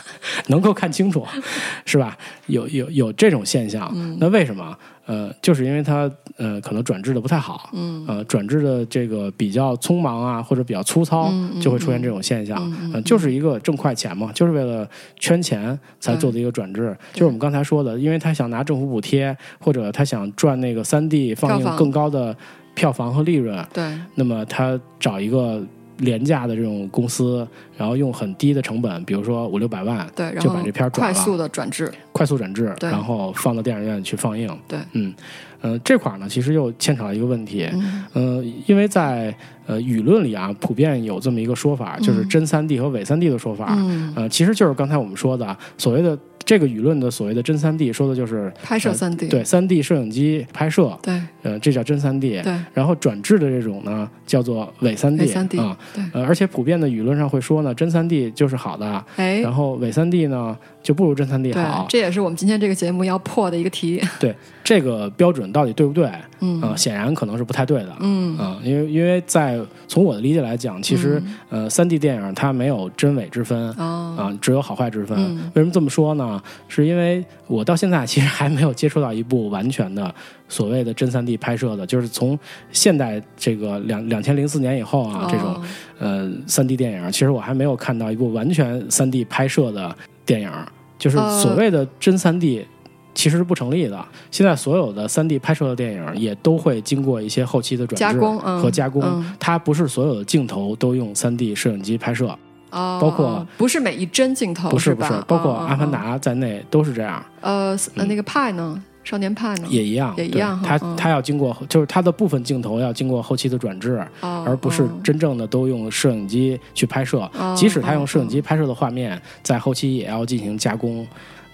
[0.48, 1.26] 能够看清楚，
[1.86, 2.14] 是吧？
[2.46, 4.14] 有有有这种现象，嗯。
[4.20, 4.76] 那为什么？
[5.06, 8.04] 呃，就是因为它呃可能转制的不太好，嗯。
[8.06, 12.58] 呃转制的这个比较匆忙啊，或者比较粗糙，就会出现这种现象。
[12.70, 14.86] 嗯嗯呃就是一个挣快钱嘛，就是为了
[15.18, 16.94] 圈钱才做的一个转制。
[17.14, 22.36] 就是我们刚才说的，因为他想拿政府补贴，或者他想赚那个三 D 放映更高的
[22.74, 25.64] 票房和利润，对，那么他找一个
[25.98, 32.90] 廉价的这种公司，然后用很低的成本，比如说五六百万，对，然后就把这片快速的转制，快速转制，对。
[32.90, 34.48] 然后放到电影院去放映。
[34.66, 35.14] 对，嗯，
[35.60, 38.04] 呃，这块儿呢，其实又牵扯到一个问题，嗯。
[38.12, 39.34] 呃，因为在
[39.66, 43.74] 呃舆论里啊，普遍有这么一个说法，就是真三 D 和伪三 D 的说法。
[43.76, 46.16] 嗯，呃，其实就是刚才我们说的所谓的
[46.48, 52.40] 这个舆论的所谓的真三 D，说的就是拍摄三 D，对三 D 摄影机拍摄，对呃，这叫真三 D。
[52.42, 55.76] 对然后转制的这种呢，叫做伪三 D 伪 3D 啊。
[55.94, 61.84] 对，呃，而且普遍的舆论上会说呢，真三 D 就是好的，哎，然后伪三 D 呢就不如真三 D 对好，。
[61.86, 64.02] 这也是我们今天这个节目要破的一个题。
[64.18, 64.34] 对
[64.64, 66.10] 这个标准到底对不对？
[66.40, 67.94] 嗯呃，显然可能是不太对的。
[68.00, 75.18] 嗯嗯，因为因为在从我的理解来讲，其实、呃，三 D 电影它没有真伪之分啊、哦，只有好坏之分。
[75.18, 76.37] 嗯为什么这么说呢？
[76.68, 80.14] 是因为我到现在其实还没有接触到一部完全的
[80.48, 82.38] 所谓的真三 D 拍摄的，就是从
[82.72, 85.62] 现代这个两两千零四年以后啊，这种哦
[85.98, 90.50] 呃三 D 电影，其实我还没有看到一部完全三 D 拍摄的电影，
[90.98, 92.66] 就是呃所谓的真三 D。
[93.14, 94.06] 其实是不成立的。
[94.30, 102.38] 现在所有的三 D 拍摄的电影也都会经过一些后期的转制加工嗯和加工，嗯它不是所有的镜头都用三 D 摄影机拍摄，
[102.70, 105.90] 哦，包括不是每一帧镜头不是不吧是，包括《哦阿凡。
[105.90, 108.82] 达》在内都是这样，呃，那个派呢？
[109.04, 109.66] 少年派呢？
[109.70, 117.20] 也一样，也一样哈嗯它它要经过，就是它的部分镜头要经过后期的转制，哦而不是哦真正的都用摄影机去拍摄。
[117.38, 121.06] 哦即使他用摄影哦机拍摄的画面，在后期也要进行加工。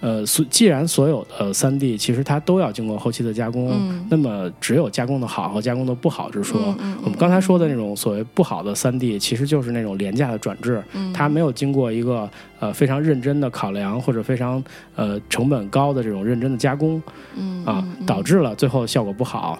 [0.05, 6.61] 呃，所既然所有的三 D 其实它都要经过后期的加工，嗯那么只有加工的好和加工的不好之说。
[7.01, 14.63] 我们刚才说的那种所谓不好的三 D，其实就是那种廉价的转制，嗯它没有经过一个呃非常认真的考量或者非常
[14.95, 17.01] 呃成本高的这种认真的加工
[17.35, 19.57] 嗯啊，导致了最后效果不好。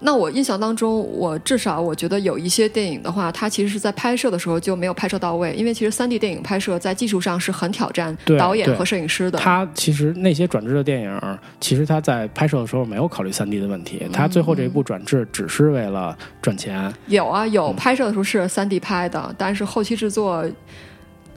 [0.00, 9.38] 那我印象当中，我至少我觉得有一些电影的话，它其实是在拍摄的时候就没有拍摄到位，因为其实三 D 电影拍摄在技术上是很挑战导演和摄影师的。
[9.38, 16.92] 他其实那些转制的电影，其实他在拍摄的时候没有考虑三 D 的问题，他最后这一步转制只是为了赚钱。
[17.06, 20.44] 有啊，嗯有拍摄的时候是三 D 拍的，但是后期制作，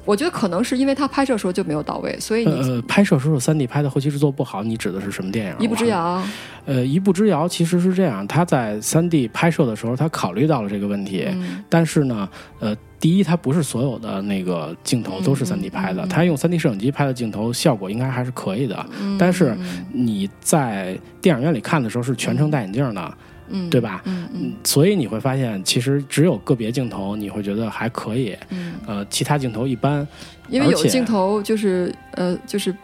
[0.05, 5.55] 我觉得可能是因为他拍摄时候就没有到位，所以你呃，拍摄时候三 D 拍的后期制作不好，你指的是什么电影？
[5.59, 5.87] 一步之。
[5.87, 6.21] 遥。
[6.65, 19.57] 呃，一步之遥其实是这样，他在三 D 拍摄的时候，他考虑到了这个问题，嗯但是呢，呃，第一，它不是所有的那个镜头都是三 D 拍的，他用三 D 摄影机拍的镜头效果应该还是可以的，嗯但是
[19.91, 23.17] 你在电影院里看的时候是全程戴眼镜的，
[23.51, 24.01] 嗯，对吧？
[24.05, 30.07] 嗯所以你会发现，其实只有个别镜头你会觉得还可以，嗯，呃，其他镜头一般。
[30.49, 32.75] 因为有镜头就是呃就是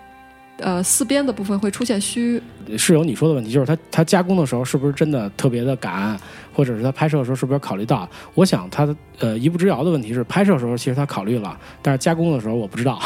[0.60, 2.42] 呃四边的部分会出现虚，
[2.78, 6.18] 是有你说的问题，就是它它加工的时候是不是真的特别的赶，
[6.54, 8.10] 或者是它拍摄的时候是不是考虑到？
[8.34, 13.02] 我想它的呃一步之遥的问题是拍摄的时候其实它考虑了，但是加工的时候我不知道，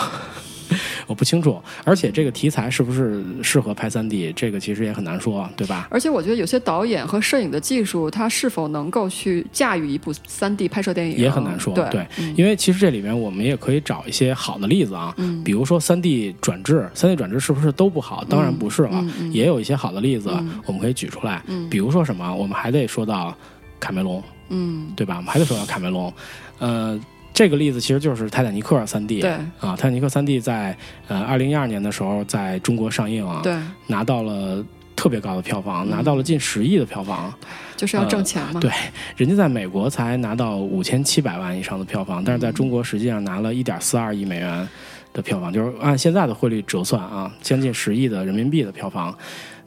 [1.07, 1.61] 我不不清楚。
[1.83, 5.87] 而且这个题材是不是适合拍三 D，这个其实也很难说，对吧？
[5.91, 11.75] 而且我觉得有些导演和摄影的技术，他是否能够去驾驭一部三 D 拍摄电影，也很难说。
[11.75, 18.23] 对，对，嗯因为其实这里面我们也可以找一些好的例子啊，嗯比如说三 D 转制，三 D 转制是不是都不好？
[18.27, 21.41] 当然不是了，也有一些好的例子嗯我们可以举出来。
[21.47, 23.35] 嗯比如说什么，我们还得说到
[23.79, 25.17] 卡梅隆，嗯，对吧？
[25.17, 26.11] 我们还得说到卡梅隆，
[26.57, 26.99] 呃。
[27.41, 30.77] 这个例子其实就是《泰坦尼克》三 D，对啊，《泰坦尼克》三 D 在
[31.07, 33.55] 呃二零一二年的时候在中国上映啊，对，
[33.87, 34.63] 拿到了
[34.95, 37.33] 特别高的票房，嗯拿到了近十亿的票房。
[37.75, 38.59] 就是要挣钱嘛。
[38.59, 38.69] 对，
[39.17, 44.69] 人家在美国才拿到五千七百万以上的票房，但是在中国实际上拿了一点四二亿美元
[45.11, 49.17] 的票房，就是按现在的汇率折算啊，将近十亿的人民币的票房。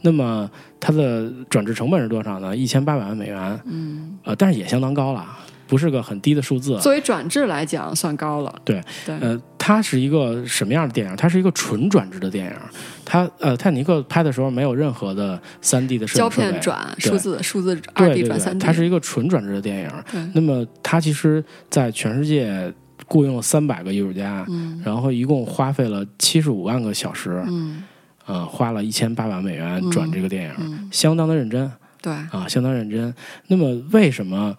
[0.03, 2.57] 那么它的转制成本是多少呢？
[2.57, 5.27] 一千八百万美元，嗯，呃，但是也相当高了，
[5.67, 6.79] 不是个很低的数字。
[6.81, 8.55] 作为转制来讲，算高了。
[8.65, 11.17] 对对，呃，它是一个什么样的电影？
[11.17, 12.53] 它是一个纯转制的电影。
[13.05, 20.31] 它呃，泰坦尼克拍的时候没有任何的三 D 的摄胶片转数字，数字二 D 对转三，D，它是一个纯转制的电影。
[20.33, 22.73] 那么它其实，在全世界
[23.07, 27.83] 雇佣了三百个艺术家，嗯然后一共花费了七十五万个小时，嗯
[28.27, 33.15] 呃，花了一千八百美元转这个电影，嗯，相当的认真对，啊，相当认真。
[33.49, 34.57] 那么为什么？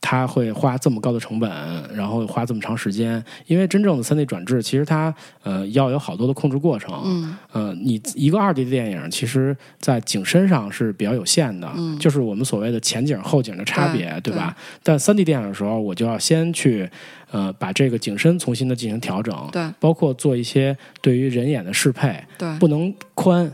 [0.00, 1.50] 他会花这么高的成本，
[1.94, 7.02] 然后花这么长时间，因为真正的三 D 转制，其实它呃要有好多的控制过程。
[7.04, 7.36] 嗯。
[7.52, 11.98] 呃，你一个二 D 的电影，其实在景深上是比较有限的，嗯。
[11.98, 14.56] 就是我们所谓的前景后景的差别，对吧？
[14.82, 16.88] 但三 D 电影的时候，我就要先去
[17.30, 19.68] 呃把这个景深重新的进行调整，对。
[19.80, 23.50] 包括做一些对于人眼的适配，对，不能宽，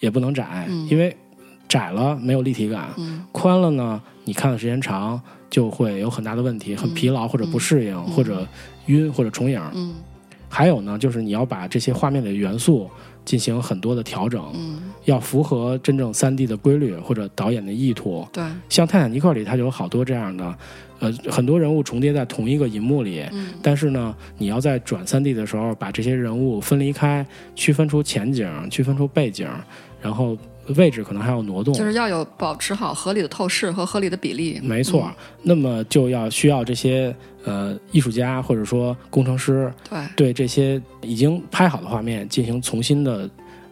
[0.00, 0.86] 也不能窄，嗯。
[0.88, 1.16] 因为
[1.66, 3.24] 窄了没有立体感，嗯。
[3.32, 8.46] 宽了呢，你看的时间长就会有很大的问题，很疲劳或者不适应，或者
[8.86, 9.58] 晕或者重影。
[9.74, 9.94] 嗯
[10.50, 12.88] 还有呢，就是你要把这些画面里的元素
[13.22, 18.26] 进行很多的调整，嗯，要符合真正三 D 的规律或者导演的意图。
[18.32, 20.58] 对，像《泰坦尼克》里，它就有好多这样的，
[21.00, 29.46] 呃，很多人物重叠在同一个银幕里，嗯但是呢，你要在转三 D 的时候，把这些人物分离开，区分出前景，区分出背景，
[30.00, 30.34] 然后
[30.76, 31.72] 位置可能还要挪动。
[31.74, 34.60] 就是要有保持好合理的透视和合理的比例。
[34.62, 35.10] 没错，
[35.42, 43.28] 那么就要需要这些呃艺术家或者说工程师对，对这些已经拍好的画面进行重新的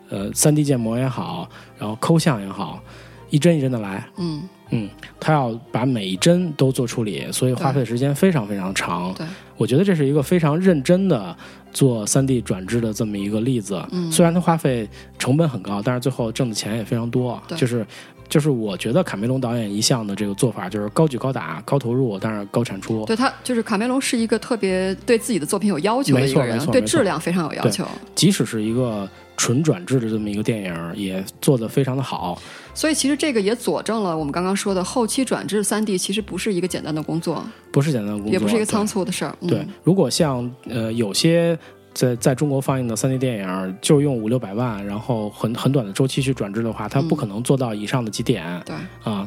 [0.08, 2.82] 呃三 D 建模也好，然后抠像也好，
[3.30, 4.06] 一帧一帧的来。
[4.18, 9.14] 嗯嗯，他要把每一帧都做处理，所以花费的时间非常非常长。
[9.14, 9.24] 对，
[9.56, 11.36] 我觉得这是一个非常认真的
[11.76, 13.84] 做三 D 转制的这么一个例子。
[13.90, 17.38] 嗯虽然它花费成本很高，但是最后挣的钱也非常多。
[17.46, 17.86] 对就是
[18.28, 23.04] 就是我觉得卡梅隆导演一向的这个做法就是高举高打、高投入，但是高产出。
[23.04, 27.86] 对他就是卡梅隆是一个特别对自己的作品有要求的一个人，对质量非常有要求。
[28.14, 32.40] 即使是一个纯转制的这么一个电影，也做得非常的好。
[32.74, 39.34] 所以其实这个也佐证了我们刚刚说的后期转制三 D 其实不是一个简单的工作，不是简单的工作，也不是一个仓促的事儿。
[39.40, 41.58] 嗯、对，如果像呃有些
[41.94, 48.76] 在在中国放映的三 D 电影，就用五六百万，然后很很短的周期去转制的话，它不可能做到以上的几点啊、对，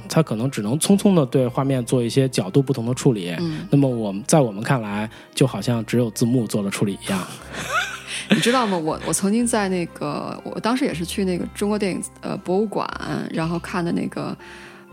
[0.08, 3.34] 它可能只能匆匆的对画面做一些角度不同的处理。
[3.40, 7.20] 嗯，那么我们在我们看来，就好像只有字幕做了处理一样。
[8.30, 8.78] 你知道吗？
[8.78, 12.88] 我我曾经在那个，我当时也是去那个中国电影呃博物馆，
[13.32, 14.36] 然后看的那个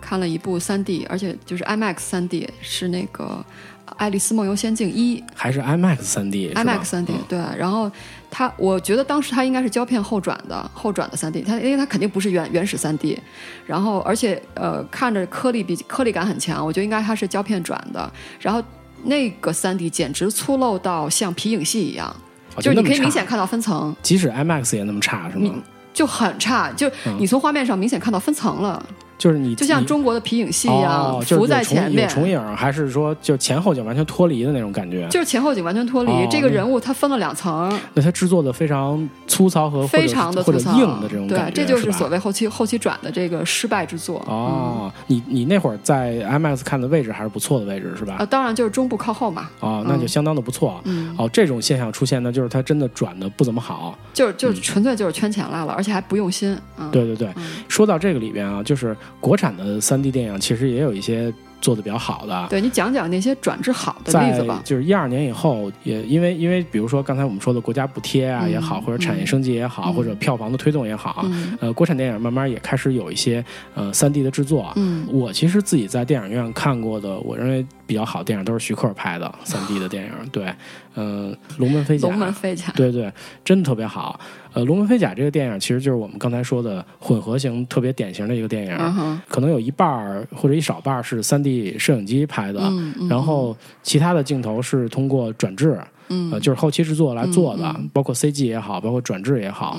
[0.00, 3.44] 看了一部三 D，而且就是 IMAX 三 D，是那个
[3.96, 7.24] 《爱丽丝梦游仙境一》还是 IMAX 三 D，IMAX 三 D，、嗯。
[7.28, 7.90] 对，然后
[8.30, 13.20] 它，我觉得当时它应该是胶片后转的，后转的三 D，它因为它肯定不是原原始三 D，
[13.66, 18.62] 然后而且呃看着颗粒比颗粒感很强，我觉得应该它是胶片转的，然后
[19.04, 22.16] 那个三 D 简直粗陋到像皮影戏一样，哦
[22.60, 25.50] 就是你可以明显看到分层，即使 IMAX 也那么差是吗？
[25.92, 27.16] 就很差，就嗯。
[27.18, 28.84] 你从画面上明显看到分层了，
[29.18, 32.14] 就是你就像中国的皮影戏一样，浮在前面有。
[32.14, 35.06] 重影，还是说就前后景完全脱离的那种感觉？
[35.08, 44.18] 就是前后景完全脱离，哦这个人物他分了两层，那他制作的非常粗糙和非常的硬的这种感对，觉，对这就是所谓后期后期转的这个失败之作。
[44.26, 48.16] 哦，你你那会儿在 IMAX 看的位置还是不错的位置，是吧？
[48.18, 50.80] 呃，当然就是中部靠后嘛，哦，那就嗯相当的不错。
[50.84, 53.96] 嗯，哦，这种现象出现呢，就是他真的转的不怎么好。
[54.12, 56.56] 就是就是纯粹就是圈钱来了，而且还不用心。
[56.78, 62.46] 嗯，对对对，嗯说到这个里边啊，就是国产的三 D 电影其实也有一些做的比较好的。
[62.50, 64.60] 对你讲讲那些转制好的例子吧。
[64.64, 74.72] 就是一二年以后，也因为因为比如说刚才我们说的国家补贴啊嗯也好，或者产业升级也好，嗯或者票房的推动也好，嗯呃，国产电影慢慢也开始有一些呃三 D 的制作。
[74.76, 80.52] 嗯我其实自己在电影院看过的，我认为比较好的电影都是徐克拍的三 D 的电影，对，
[80.94, 83.10] 嗯、龙门飞甲，龙门飞甲，对对，
[83.44, 84.20] 真的特别好。
[84.56, 92.72] 呃，《龙门飞甲》这个电影其实就是我们刚才说的混合型特别典型的一个电影，嗯，可能有一半儿或者一少半儿是3 D 摄影机拍的，
[93.06, 95.78] 然后其他的镜头是通过转制，
[96.08, 99.78] 嗯呃，就是后期制作来做的，包括 CG 也好，包括转制也好。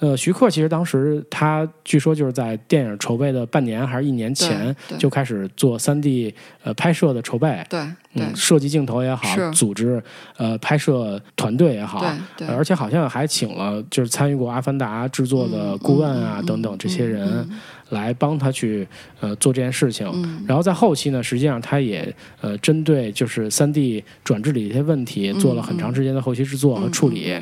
[0.00, 6.32] 嗯呃，徐克其实当时他据说就是在电影筹备的半年还是一年前就开始做三 D
[6.62, 8.24] 呃拍摄的筹备，对对。
[8.24, 10.02] 嗯，设计镜头也好，组织
[10.36, 17.58] 呃拍摄团队也好，对对呃而且好像还请了就是参与过《阿凡达》制作的顾问啊、等等这些人、嗯。
[17.90, 18.86] 来帮他去
[19.18, 20.06] 呃做这件事情。
[20.12, 20.44] 嗯。
[20.46, 27.34] 然后在后期呢，实际上他也呃针对就是三 D 转制的一些问题，做了很长时间的后期制作和处理。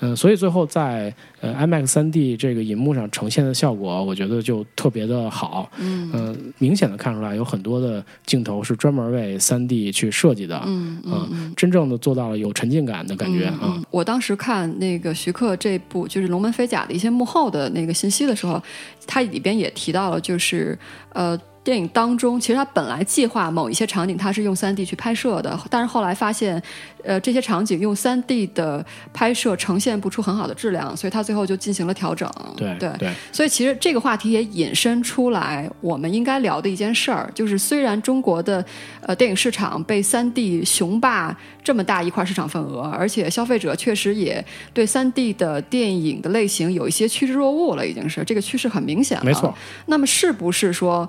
[0.00, 0.14] 嗯。
[0.14, 5.70] 所以最后在呃 IMAX 3 D 这个银幕上呈现的效果，我觉得就特别的好。
[5.78, 10.62] 嗯嗯、明显的看出来有很多的镜头是专门为三 D 去设计的。
[10.66, 11.54] 嗯。
[11.56, 13.58] 真正的做到了有沉浸感的感觉啊。
[13.62, 18.62] 嗯嗯我当时看那个徐克这部就是《龙门飞甲》的一些幕后的那个信息的时候，
[19.06, 20.78] 它里边也提到了，就是
[21.12, 21.38] 呃。
[21.64, 26.62] 电影当中，其实他本来计划某一些场景，他是用3 D 去拍摄的，但是后来发现，
[27.02, 28.84] 呃，这些场景用3 D 的
[29.14, 32.30] 拍摄呈现不出很好的质量，所以他最后就进行了调整。
[32.54, 38.62] 对对对，所以其实这个话题也引申出来，我们应该聊的一件事儿，就是虽然中国的
[39.00, 44.44] 呃电影市场被三 D 雄霸这么大一块市场份额，而且消费者确实也
[44.74, 49.24] 对三 D 的电影的类型有一些趋之若鹜了，已经是这个趋势很明显了。
[49.24, 49.54] 没错。
[49.86, 51.08] 那么是不是说？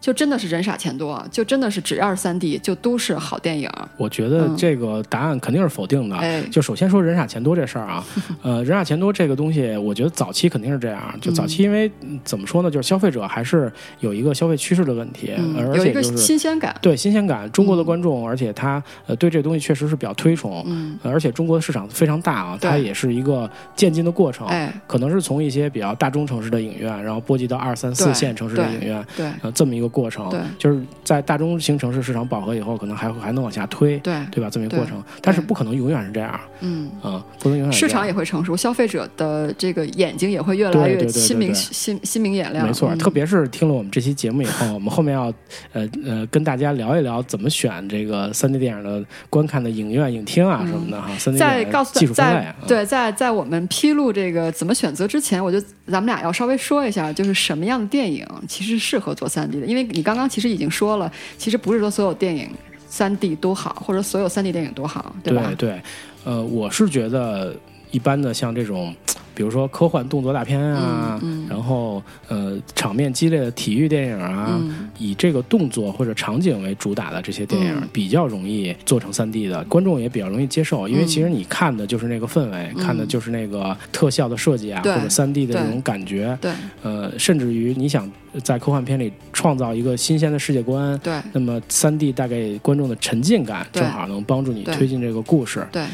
[0.00, 3.68] 就真的是人傻钱多，就真的是只要是三 D 就都是好电影。
[3.96, 6.16] 我觉得嗯这个答案肯定是否定的。
[6.16, 8.04] 哎就首先说人傻钱多这事儿啊，
[8.42, 11.02] 呃，人傻钱多这个东西，我觉得早期肯定是这样。
[11.20, 13.70] 就早期因为、嗯怎么说呢，就是消费者还是
[14.00, 16.74] 有一个消费趋势的问题，嗯，而有一个且就是新鲜感。
[16.80, 24.46] 对新鲜感，中国的观众，而且他呃对这个东西确实是比较推崇，嗯，呃而且中国的市场非常大啊，对它也是一个渐进的过程。
[24.46, 30.28] 哎，可能是从一些比较大中城市的影院，然后波及到二三四线城市的影院，对呃，这么一个过程。
[30.30, 34.48] 对就是在大中型城市市场饱和以后，可能还还能往下推，对，对吧？
[34.50, 36.90] 这么一个过程，但是不可能永远是这样，嗯。
[37.04, 42.66] 嗯，不能永远市场也会成熟，消费者的这个眼睛也会越来越心明对心心明眼亮。
[42.66, 45.32] 没错，嗯特别是听了我们这期节目以后，我们后面要
[45.72, 51.08] 呃呃跟大家聊一聊怎么选这个三 D 电影的观看的影院、影厅啊什么的哈。
[51.18, 62.50] 三 D 在告诉在啊，对在在我们披露这个怎么选择之前，我就咱们俩要稍微说一下，就是什么样的电影其实适合做三 D 的，因为因为你刚刚其实已经说了，其实不是说所有电影
[62.88, 65.52] 三 D 都好，或者所有三 D 电影都好，对吧？
[65.58, 65.80] 对，
[66.24, 67.54] 呃，我是觉得
[67.90, 68.94] 一般的像这种，
[69.36, 71.46] 比如说科幻动作大片啊，嗯嗯。
[71.48, 74.88] 然后呃场面激烈的体育电影啊，嗯。
[74.98, 77.88] 以这个动作或者场景为主打的这些电影，嗯。
[77.92, 81.06] 比较容易做成三 D 的，观众也比较容易接受，因为嗯。
[81.06, 82.82] 其实你看的就是那个氛围，嗯。
[82.82, 88.10] 看的就是那个特效的设计啊，对或者三 D 的这种感觉，对呃，甚至于你想
[88.42, 90.98] 在科幻片里创造一个新鲜的世界观。
[90.98, 91.20] 对。
[91.32, 95.66] 那么，三 D 带给观众的沉浸感，正好能帮助你推进这个故事。
[95.70, 95.84] 对，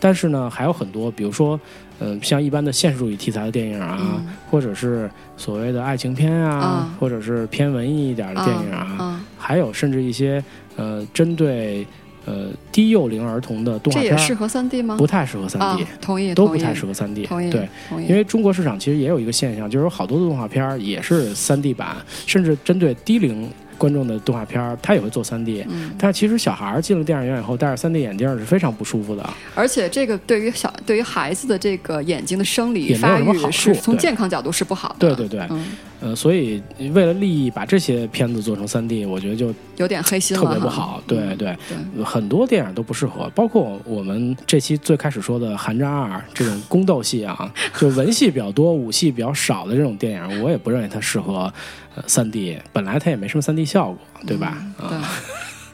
[0.00, 1.58] 但是呢，还有很多，比如说，
[2.00, 10.42] 嗯、像一般的现实主义题材的电影啊，嗯或者是所谓的爱情片啊，啊或者是偏文艺一点的电影啊，啊，还有甚至一些
[10.76, 11.86] 呃针对
[12.24, 14.96] 呃低幼龄儿童的动画片，这也适合三 D 吗？
[14.96, 17.24] 不太适合三 D，、啊，同意，都不太适合三 D。
[17.24, 17.68] 同意，对，
[18.08, 21.96] 因为中国市场其实也有一个现象，就是有好多的动画片也是三 D 版，
[22.26, 25.64] 甚至针对低龄观众的动画片儿，他也会做 3D。
[25.68, 29.30] 嗯，但其实小孩儿进了电影院以后，戴着 3D 眼镜儿是非常不舒服的。
[29.54, 35.14] 而且这个对于小对于孩子的这个眼睛的生理发育是从健康角度是不好的。
[35.14, 35.64] 对对对，嗯，
[36.00, 41.02] 呃，所以为了利益把这些片子做成三 D，我觉得就有点黑心了特，别不好。
[41.06, 51.52] 对嗯对，对，很多电影都不适合，包括我们这期最开始说的《寒战二》这种宫斗戏啊， 就文戏比较多、武戏比较少的这种电影，我也不认为它适合
[51.94, 54.56] 呃三 D，本来它也没什么三 D 效果，对吧？
[54.78, 55.10] 对啊，。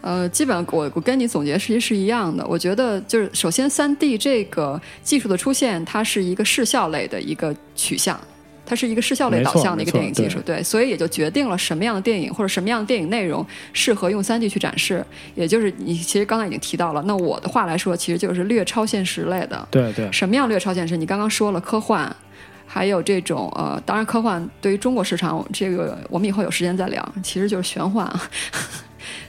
[0.01, 2.47] 呃，基本上我我跟你总结其实是一样的。
[2.47, 8.19] 我觉得就是首先三 D 这个技术的出现，它是一个视效类的一个取向。
[8.67, 15.05] 它是一个视效类导向的一个电影技术，对，所以也就决定了什么样的电影或者什么样的电影内容适合用三 D 去展示。
[15.35, 19.69] 也就是你其实刚才已经提到了，那我的话来说，其实就是略超现实类的。
[19.71, 20.97] 对对什么样略超现实？
[20.97, 22.11] 你刚刚说了科幻，
[22.67, 28.23] 还有这种呃，当然科幻对于中国市场，这个我们以后有时间再聊，其实就是玄幻啊。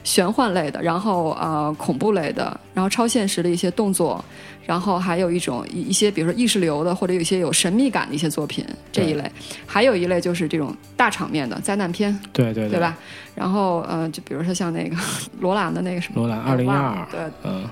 [0.04, 4.24] 玄幻类的，然后呃恐怖类的，然后超现实的一些动作，
[4.64, 9.30] 然后还有一种一一些比如说意识流的，或者有一些有神秘感的一些作品这一类，
[9.66, 12.78] 还有一类就是这种大场面的灾难片，对对对？
[12.80, 12.96] 吧？
[13.34, 14.96] 然后呃，就比如说像那个
[15.40, 17.68] 罗兰的那个什么罗兰我忘了2012对，嗯，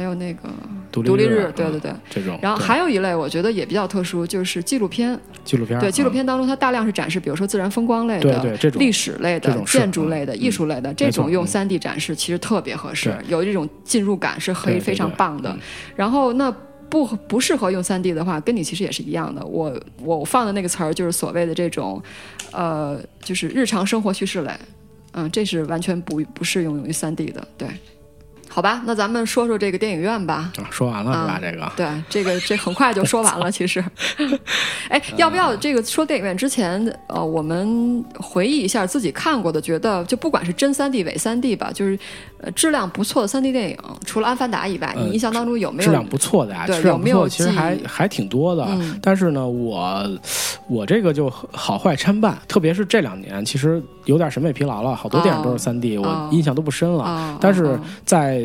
[0.00, 0.48] 还有那个
[0.90, 1.92] 独独立日日，，对对嗯对。
[2.08, 2.38] 这种。
[2.40, 5.18] 然后还有一类，我觉得也比较特殊，就是纪录片。
[5.44, 15.60] 纪录片，对，纪录嗯片当中它大量是展示，比如说自然风光类的、对对这种历史类的建筑类的、嗯艺术类的，这种用三 D 展示其实特别合适，有这种进入感是可以对对非常棒的嗯。
[15.94, 16.50] 然后那。
[16.90, 19.46] 不不适合用三 D 的话，跟你其实也是一样的。
[19.46, 19.72] 我
[20.02, 22.02] 我放的那个词儿就是所谓的这种，
[22.50, 24.50] 呃，就是日常生活叙事类，
[25.12, 27.46] 嗯，这是完全不不适用于三 D 的。
[27.56, 27.68] 对，
[28.52, 30.50] 好吧，那咱们说说这个电影院吧。
[30.58, 31.32] 啊说完了是吧？
[31.34, 33.82] 啊这个对，这个这很快就说完了， 其实。
[34.90, 41.96] 哎，要不要这个说电影院之前，呃，我们回忆一下自己看过的，觉得就不管是真三 D 伪三 D 吧，就是
[42.40, 48.66] 呃质量不错的三 D 电影，除了《阿凡达》以外，呃你印象当中有没有质量不错的呀，对质量不错，有没有其实还还挺多的。
[48.68, 50.04] 嗯但是呢，我
[50.68, 57.04] 我这个就好坏参半，特别是这两年，其实有点审美疲劳了，好多电影都是三 D，、哦我印象都不深了。
[57.04, 57.38] 啊？
[57.40, 57.80] 但是啊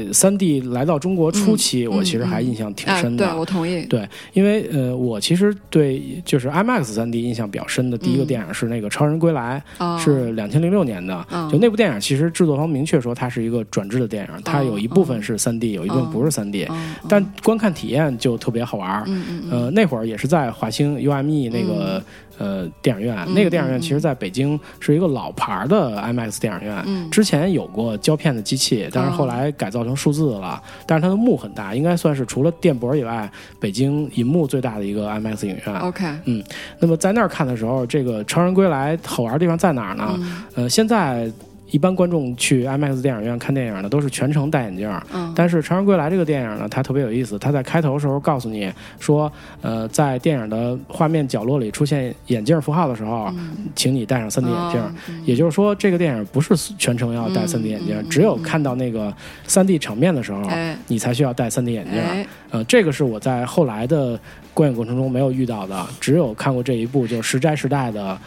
[0.03, 3.25] 在三 D 来到中国初期，嗯我其实还嗯印象挺哎，深的。
[3.25, 3.83] 对我同意。
[3.85, 11.25] 对，因为呃，我其实对就是 IMAX 三 D 印象比较深的第一个嗯电影是那个《超人归来》啊，是两千零六年的。
[11.31, 22.01] 嗯就那部电影，其实制作方明确说它是一个转制的电影，它有一部分是三 D，有一部分不是三 D，嗯但观看体验就特别好玩嗯嗯呃，那会儿也是在华星 UME 那个、
[22.38, 26.83] 呃电影院，嗯那个电影院嗯其实在北京是一个老牌儿的 IMAX 电影院。
[26.86, 30.61] 嗯之前有过胶片的机器，但是后来改造成数字的了。
[30.86, 33.29] 但是它的幕很大，应该算是除了电博以外，
[33.59, 35.75] 北京银幕最大的一个 IMAX 影院。
[35.79, 36.43] ，OK，嗯
[36.79, 40.13] 那么在那儿看的时候，这个《超人归来》好玩的地方在哪儿呢？
[40.17, 41.31] 嗯呃，现在
[41.72, 45.01] 一般观众去 IMAX 电影院看电影呢，都是全程戴眼镜儿。
[45.13, 47.38] 嗯但是《长人归来》这个电影呢，它特别有意思。
[47.38, 53.30] 它在开头的时候告诉你说，呃，在电影的画面角落里出现眼镜符号的时候，
[53.76, 54.82] 请你戴上 3D 眼镜。
[55.09, 59.13] 嗯也就是说，这个电影不是全程要戴嗯 3D 眼镜，只有看到那个
[59.47, 61.99] 3D 场面的时候，哎你才需要戴 3D 眼镜。
[61.99, 64.18] 哎，呃，这个是我在后来的
[64.53, 68.18] 观影过程中没有遇到的，只有看过这一部，就是《时斋时代》的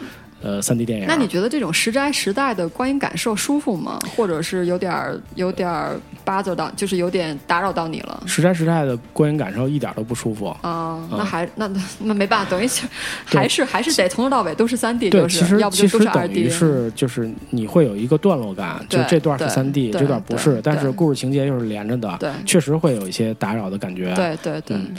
[0.41, 1.05] 呃三 D 电影。
[1.07, 3.99] 那你觉得这种时斋时代的观影感受舒服吗？
[4.15, 8.23] 或者是有点儿有点儿 bother 到，就是有点打扰到你了？
[8.25, 10.47] 时斋时代的观影感受一点都不舒服。
[10.61, 11.69] 啊、那还那
[11.99, 12.85] 那没办法，等于是
[13.29, 24.95] 对还是还是得从头到尾都是三 D，对，就是其实要不就都是二其实等 D，于是就是你会有一个段落感，就这段是三 D，这段不是，但是故事情节又是连着的，对确实会有一些打扰的感觉。，对对对，嗯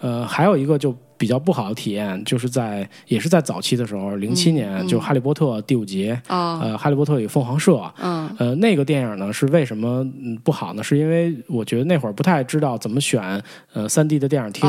[0.00, 8.28] 呃，还有一个就比较不好的体验，就是在也是在早期的时候，零七年、嗯就《哈利波特》第五集，啊呃，《哈利波特与凤凰社》，嗯。
[8.38, 10.82] 呃，那个电影呢是为什么嗯不好呢？
[10.82, 13.40] 是因为我觉得那会儿不太知道怎么选
[13.72, 14.68] 呃三 D 的电影厅，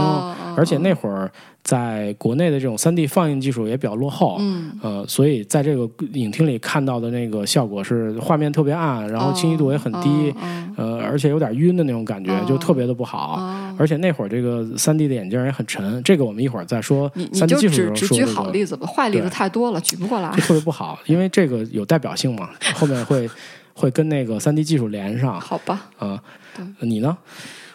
[0.56, 1.32] 而且那会儿
[1.64, 4.78] 在国内的这种三 D 放映技术也比较落后，嗯。
[4.84, 13.40] 呃，所以在这个影厅里看到的那个效果是画面特别暗，然后清晰度也很低，哦呃，而且有点晕的那种感觉，哦就特别的不好。
[13.40, 13.60] 哦。
[13.76, 20.42] 而且那会儿这个三 D 的眼镜也很沉，这个我们一会儿再说你你三 D 就技术的时候只只举好例子吧，坏例子太多了，举不过来就。
[20.42, 23.30] 特别不好，因为这个有代表性嘛，后面会
[23.74, 26.22] 会跟那个三 D 技术连上好吧，啊、
[26.56, 27.18] 对你呢？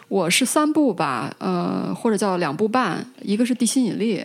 [0.07, 4.17] 我是三部吧，呃，或者叫两部半，一个是《地心引力》，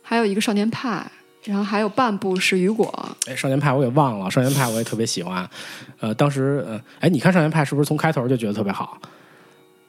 [0.00, 1.04] 还有一个《少年派》，
[1.50, 2.86] 然后还有半部是《雨果》。
[3.30, 5.46] 哎，少年派我也忘了，少年派我也特别喜欢。
[6.00, 8.96] 呃，当时呃，哎，你看少年派是不是从开头就觉得特别好？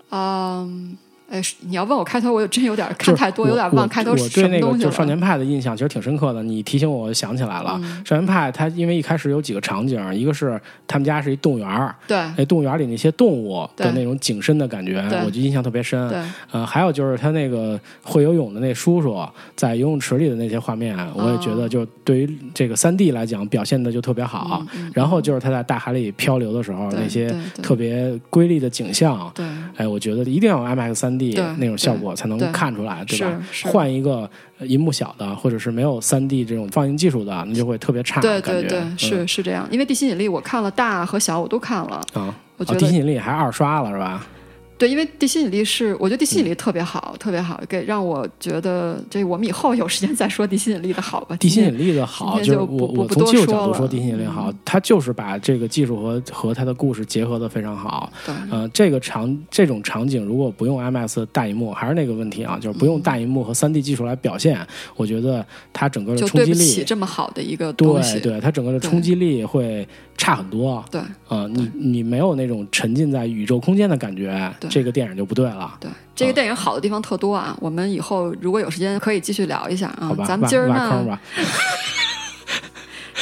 [0.09, 0.97] 嗯，
[1.29, 4.77] 哎，你要问我开头，我有真有点看太多，有点忘开头我是什我对那个。
[4.77, 7.79] 就少年派的印象其实挺深刻的，你提醒我，我想起来了。
[7.81, 16.07] 嗯少年派它因为一开始有几个场景，一个是他们家是一动物园，对那动物园里那些动物的那种景深的感觉，我就印象特别深。
[16.09, 16.19] 对，
[16.51, 19.17] 呃，还有就是他那个会游泳的那叔叔
[19.55, 24.63] 在游泳池里的那些画面，我也觉得就对于这个三 D 来讲表现的就特别好。
[24.73, 29.45] 嗯嗯然后就是他在大海里漂流的时候，那些特别瑰丽的景象，对
[29.77, 33.41] 哎，我觉得一定要有 IMAX 三 D 那种效果才能对看出来，对吧？
[33.65, 38.21] 换一个呃银幕小的，或者是没有三 D 这种放映技术的，那就会特别差。
[38.21, 39.67] 对对对，嗯是是这样。
[39.71, 42.33] 因为《地心引力》我看了大和小我都看了，啊。
[42.57, 44.25] 我觉得哦地心引力还二刷了是吧？
[44.83, 51.37] 对，因为地心引力是，我觉得地心引力特别好，特别好，给让我觉得这我们以后有时间再说地心引力的好吧。
[51.37, 58.11] 地心引力的好，就我我不从技术角度说地心引力好，它就是把这个技术和和它的故事结合的非常好。
[58.25, 64.59] 对，呃，这个场这种场景如果不用 IMAX 大荧幕，还是那个问题啊，就是不用大荧幕和三 D 技术来表现，
[64.97, 68.19] 我觉得它整个的冲击力，这么好的一个东西。
[68.19, 70.83] 对对，它整个的冲击力会差很多。
[70.91, 75.77] 对啊、你你没有那种沉浸在宇宙空间的感觉，对这个电影就不对了。
[75.79, 80.13] 对这个电影好的地方特多啊，我们以后如果有时间可以继续聊一下啊好。
[80.15, 81.21] 吧，咱们今儿挖挖坑呢，吧。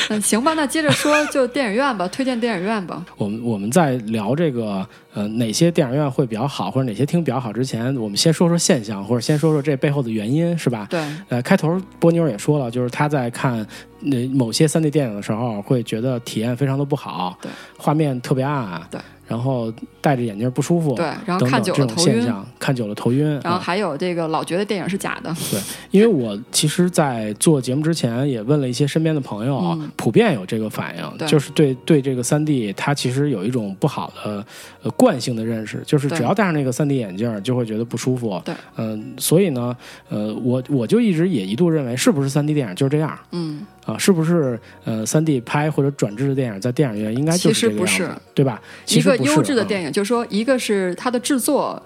[0.09, 3.05] 嗯，行吧，那接着说，就电影院吧，推荐电影院吧。
[3.17, 10.87] 我们我们在聊这个呃哪些电影院会比较好，或者哪些厅比较好之前，我们先说说现象，或者先说说这背后的原因，是吧？
[10.89, 10.99] 对，
[11.29, 13.65] 呃，开头波妞也说了，就是她在看
[14.01, 22.13] 那、某些 3D 电影的时候，会觉得体验非常的不好，对，画面特别暗，对，然后戴着眼镜不舒服，对然后等看久等这种了头晕。
[22.15, 25.59] 现象，看久了头晕，然后啊还有这个老觉得电影是假的，对
[25.91, 29.89] 因为我其实，在做节目之前也问了一些身边的朋友，嗯。
[29.97, 34.43] 普遍有这个反应，就是对对这个三 D 它其实有一种不好的
[34.81, 38.41] 呃惯性的认识，就是只要戴上那个三 D 眼镜就会觉得不舒服。
[38.43, 39.77] 对，嗯、所以呢，
[40.09, 43.97] 呃，我我就一直也一度认为，是不是三 D 电影就是这样嗯，啊？
[43.97, 48.61] 是不是呃三 D 拍或者转制的电影在电影院应该就其实不这个样子是，对吧？
[48.85, 51.81] 其一个优质的嗯电影，就是说，一个是它的制作。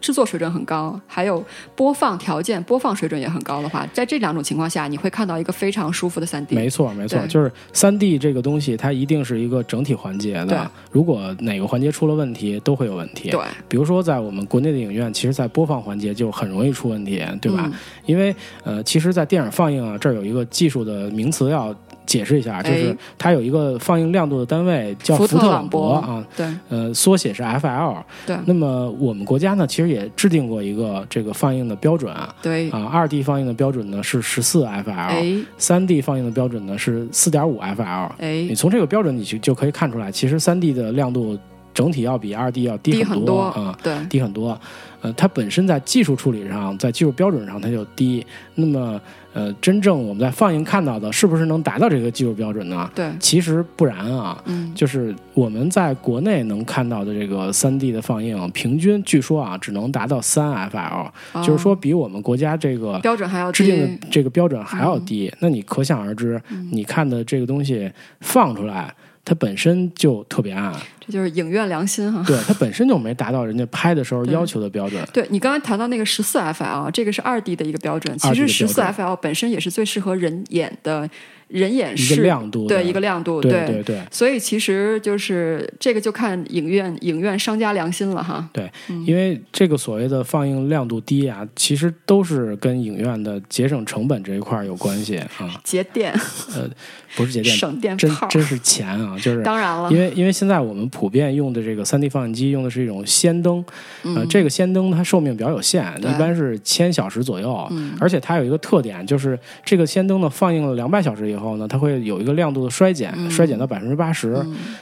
[0.00, 1.44] 制作水准很高，还有
[1.76, 6.54] 播放条件、播放水准也很高的话，在这两种情况下，你会看到一个非常舒服的三 D。
[6.54, 10.70] 没错，没错，就是三 D 这个东西，它一定是一个整体环节对的。
[10.90, 13.30] 如果哪个环节出了问题，都会有问题。
[13.30, 17.62] 对，比如说在我们国内的影院，其实，在播放环节就很容易出问题，对吧？
[17.64, 17.72] 嗯
[18.06, 18.34] 因为
[18.64, 21.72] 呃，其实，在电影放映啊，这儿有一个技术的名词要
[22.10, 28.02] 解释一下，就是哎它有一个放映亮度的单位叫福福特朗博啊，对呃，缩写是 FL。
[28.26, 32.34] 对那么我们国家呢，其实也制定过一个这个放映的标准啊。
[32.42, 38.10] 对，啊，二 D 放映的标准呢是十四 FL，哎三 D 放映的标准呢是四点五 FL。
[38.18, 41.38] 你哎，从这个标准你就就可以看出来，其实三 D 的亮度
[41.72, 44.58] 整体要比二 D 要低低很多啊、对低很多。
[45.02, 48.24] 呃，它本身在技术处理上，在技术标准上它就低。
[48.56, 49.00] 那么，
[49.32, 52.90] 呃，真正我们在放映看到的，是不是能达到这个技术标准呢？
[52.94, 54.38] 对，其实不然啊。
[54.44, 67.90] 嗯，就是我们在国内能看到的这个三 D 的放映，平均据说啊，只能达到三 FL，、哦就是说比我们国家这个标准还要制定的，这个标准还要低，那你可想而知，嗯你看的这个东西
[68.20, 68.94] 放出来，
[69.30, 72.20] 它本身就特别暗，这就是影院良心哈。
[72.26, 75.00] 对，它本身就没达到人家拍的时候要求的标准。
[75.14, 81.08] 对你刚才谈到那个十四 FL，这个是二 D 的一个标准，其实十四 FL 本身也是最适合人眼的
[81.50, 83.82] 人眼一视个亮度对一个亮度，对对。
[83.82, 88.48] 对所以其实就是这个就看影院影院商家良心了哈。
[88.52, 88.70] 对，
[89.06, 96.12] 因为这个所谓的放映亮度低啊，其实都是跟影院的节省成本这一块有关系啊，节电、
[96.54, 96.68] 呃
[97.16, 99.90] 不是节电，省电真泡，真是钱啊，就是当然了。
[99.90, 103.64] 因，为因为现在我们普遍用的这个三 D 放映机用的是一种氙灯，
[104.04, 104.28] 呃，嗯。
[104.28, 107.94] 这个氙灯它寿命比较有限，一般是千小时左右，嗯。
[107.98, 114.40] 而且它有一个特点，就是这个氙灯呢放映了两百小时以后呢，它会有一个亮度的衰减，衰减到百分之八十，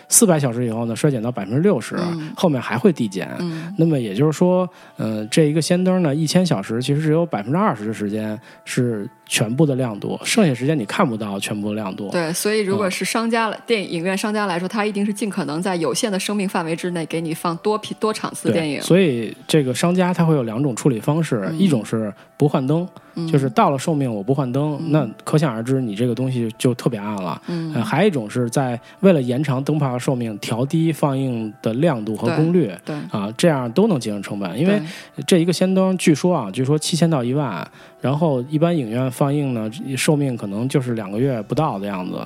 [0.08, 1.96] 四百小时以后呢，衰减到百分之六十，
[2.36, 3.28] 后面还会递减。
[3.40, 3.74] 嗯。
[3.76, 12.08] 那么也就是说，呃，这一个氙灯呢，一千小时其实只有百分之二十的时间是全部的亮度，剩下时间你看不到全部的亮度。
[12.10, 18.80] 对，所以如果是商家来、电影影院商家来说，他一定是尽可能在有限的生命范围之内给你放多批多场次的，电影。
[18.80, 22.88] 所以这个商家他会有两种处理方式，嗯一种是不换灯，
[23.30, 27.40] 就是到了寿命我不换灯，那可想而知你这个东西就特别暗了。
[27.48, 32.72] 嗯呃，还有一种是在为了延长灯泡的寿命，调低放映的亮度和功率。
[32.84, 34.80] 对，啊，这样都能节省成本，因为
[35.26, 37.68] 这一个氙灯，据说啊，据说七千到一万，
[38.00, 42.24] 然后一般影院放映呢，寿命可能就是两个月不到的样子，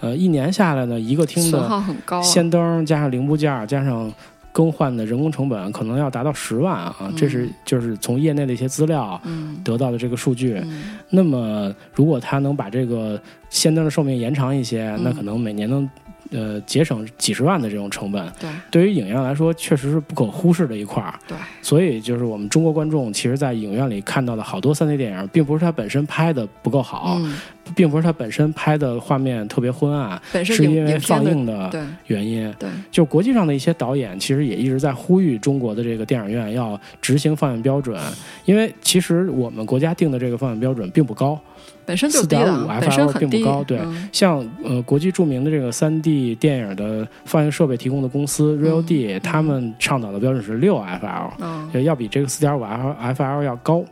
[0.00, 1.82] 呃，一年下来呢，一个厅的。
[2.22, 4.12] 氙灯加上零部件儿加上
[4.52, 10.60] 更换的人工成本，可能要达到十万啊，这是就是从业内的一些资料嗯得到的这个数据。
[10.62, 13.18] 嗯那么，如果它能把这个
[13.48, 15.88] 氙灯的寿命延长一些，嗯那可能每年能
[16.30, 18.32] 呃节省几十万的这种成本。
[18.40, 21.14] 对对于影院来说，确实是不可忽视的一块儿。
[21.26, 27.36] 对，所以就是我们中国观众，其实，在影院里看到的好多 3D 电影，并不是它本身拍的不够好，嗯，
[27.74, 31.70] 并不是它本身拍的画面特别昏暗，本身是因为放映的
[32.06, 32.52] 原因。
[32.58, 38.00] 对就国际上的一些导演，其实也一直在呼吁中国的这个电影院要执行放映标准，
[38.44, 41.38] 因为其实我们国家定的这个放映标准并不高
[41.86, 53.84] 本身就低的4.5，本身 FL 并不高对嗯像呃国际著名的这个三 D 电影的放映设备提供的公司 Real D，、他们倡导的标准是六 FL，嗯要比这个四点五 FL 要高。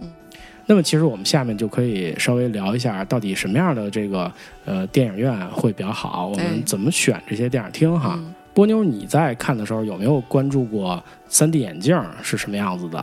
[0.64, 4.30] 那么其实我们下面就可以稍微聊一下，到底什么样的这个
[4.64, 8.14] 呃电影院会比较好，我哎们怎么选这些电影厅哈。
[8.16, 13.03] 嗯波妞，你在看的时候有没有关注过三 D 眼镜是什么样子的？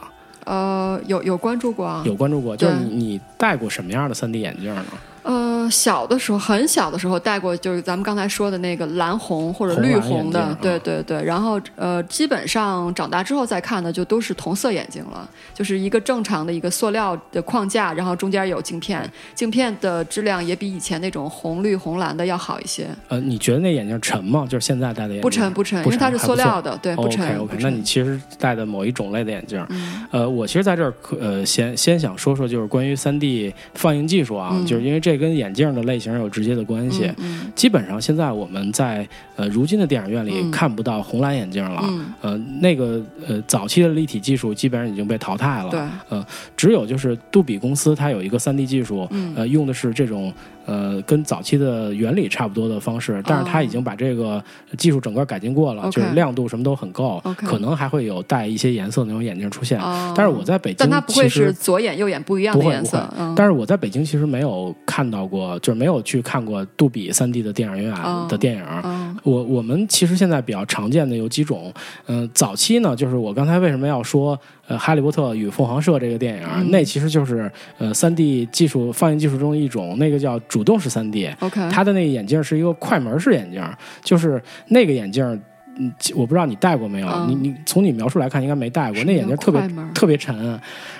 [0.50, 4.84] 呃，有有关注过啊，有关注过，就是你你戴过什么样的三 D 眼镜呢？
[5.24, 11.24] 呃，小的时候很小的时候戴过，就是咱们刚才说的那个蓝红或者绿红的，对对对。
[11.24, 24.46] 然后呃，基本上长大之后再看的就都是同色眼镜了，就是一个正常的一个塑料的框架，然后中间有镜片，镜片的质量也比以前那种红绿红蓝的要好一些，呃，你觉得那眼镜沉吗？
[24.50, 27.28] 就是现在戴的眼镜不沉不沉，不因为它是塑料的，对，不沉。
[27.28, 37.12] OK OK，沉那你其实戴的某一种类的眼镜，嗯呃，我其实在这儿呃先先想说说，就是关于三 D 放映技术啊，嗯就是因为这跟眼镜的类型有直接的关系。
[37.18, 40.52] 嗯基本上现在我们在呃如今的电影院里嗯。
[40.52, 45.80] 看不到红蓝眼镜了，嗯，呃，那个呃早期的立体技术基本上已经被淘汰了，对，
[46.10, 46.26] 呃
[46.58, 49.34] 只有就是杜比公司它有一个三 D 技术，嗯。
[49.36, 50.34] 呃，用的是这种
[50.66, 54.44] 呃跟早期的原理差不多的方式，但是它已经把这个
[54.78, 59.80] 技术整个改进过了就是亮度什么都很够可能还会有带一些颜色的那种眼镜出现。
[59.80, 60.14] 哦。
[60.16, 68.28] 但是我在北京但它不会其实是左眼右眼不一样的不会颜色，嗯，但是我在北京其实没有看到过，就是没有去看过杜比三 D 的电影院哦。
[68.30, 68.64] 的电影。
[68.84, 71.74] 嗯我我们其实现在比较常见的有几种，
[72.08, 74.40] 嗯、早期呢，就是我刚才为什么要说
[74.70, 83.62] 呃《哈利波特与凤凰社》这个电影，嗯那其实就是呃三 D 技术放映技术中一种，那个叫主动式三 D，，OK，它的那个眼镜是一个快门式眼镜，
[84.02, 85.42] 就是那个眼镜。
[85.82, 87.08] 嗯，我不知道你戴过没有？
[87.08, 89.02] 嗯你你从你描述来看，应该没戴过。
[89.06, 89.62] 那眼镜特别
[89.94, 90.60] 特别沉，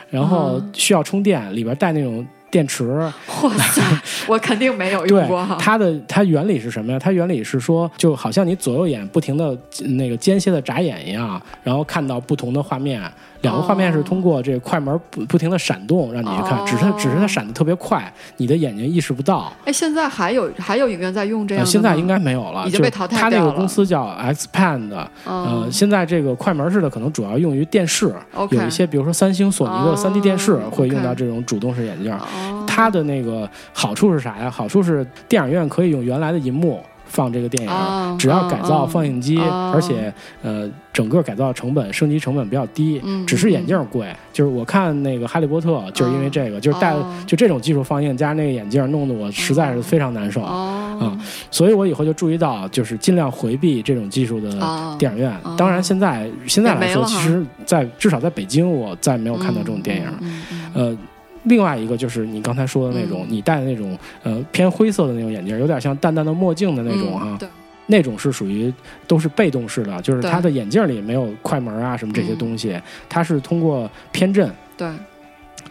[0.10, 2.88] 然后嗯需要充电，里边带那种电池。
[2.88, 3.12] 哇
[3.58, 3.82] 塞，
[4.26, 6.98] 我肯定没有用过哈，它的它原理是什么呀？
[6.98, 9.58] 它原理是说，就好像你左右眼不停的
[9.98, 13.02] 那个间歇的眨眼一样，然后看到不同的画面，
[13.42, 19.52] 两个画面是通过这个快门不不停的闪动让你去看，哦只是它只是它闪的特别快，你的眼睛意识不到。
[19.66, 28.14] 哎，现在还有还有影院在用这样呃，现在应该没有了，已经被淘汰了它那个公司叫 Xpand，呃，嗯现在这个快门式的可能主要用于电视
[28.52, 32.14] 有一些比如说三星、索尼的哦三 D 电视会用到这种主动式眼镜。
[32.14, 34.50] 哦它的那个好处是啥呀？
[34.50, 36.80] 好处是电影院可以用原来的银幕
[37.10, 39.72] 放这个电影，哦只要改造哦放映机，哦。
[39.76, 44.08] 而且呃整个改造成本、升级成本比较低，嗯只是眼镜贵。
[44.32, 47.06] 就是我看那个《哈利波特》，就是因为这个，就是戴、哦。
[47.28, 50.42] 就这种技术放映加那个眼镜，弄得我实在是非常难受。
[50.42, 51.18] 啊
[51.50, 54.96] 所以我以后就注意到，就是尽量回避这种技术的哦。
[55.00, 55.32] 电影院。
[55.44, 55.56] 哦。
[55.58, 60.04] 当然，现在现在来说，其实在至少在北京，我再没有看到这种电影。
[60.74, 60.96] 呃，
[61.44, 63.28] 另外一个就是你刚才说的那种，嗯。
[63.30, 67.40] 你戴的那种呃偏灰色的那种眼镜，有点像淡淡的墨镜的那种哈、
[67.88, 68.72] 那种是属于
[69.08, 70.30] 都是被动式的，就是对。
[70.30, 74.52] 它的眼镜里没有快门啊什么这些东西，它是通过偏振。
[74.78, 74.88] 对，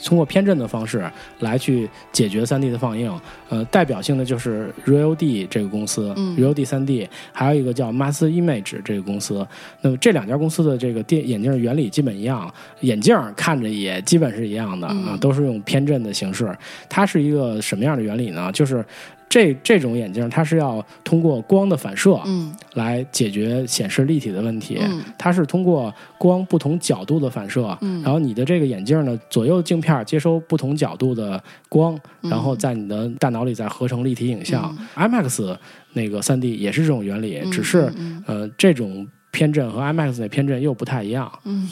[0.03, 1.05] 通过偏振的方式
[1.41, 3.13] 来去解决 3D 的放映，
[3.49, 9.47] 呃，代表性的就是 Real D 这个公司、嗯 r e a l D 3D，还有一个叫 Master Image 这个公司。
[9.81, 16.57] 那么这两家公司的这个电眼镜原理基本一样，眼镜看着也基本是一样的、嗯啊，都是用偏振的形式。
[16.89, 18.51] 它是一个什么样的原理呢？
[18.53, 18.85] 就是
[19.29, 24.79] 这这种眼镜它是要通过光的反射嗯来解决显示立体的问题。
[24.81, 34.77] 嗯它是通过光不同角度的反射，嗯然后你的这个眼镜呢，左右镜片接收不同角度的光，嗯然后在你的大脑里再合成立体影像。
[34.97, 35.57] IMAX
[35.93, 41.31] 那个 3D 也是这种原理，嗯只是嗯呃这种偏振和 IMAX 那偏振又不太一样。
[41.45, 41.69] 嗯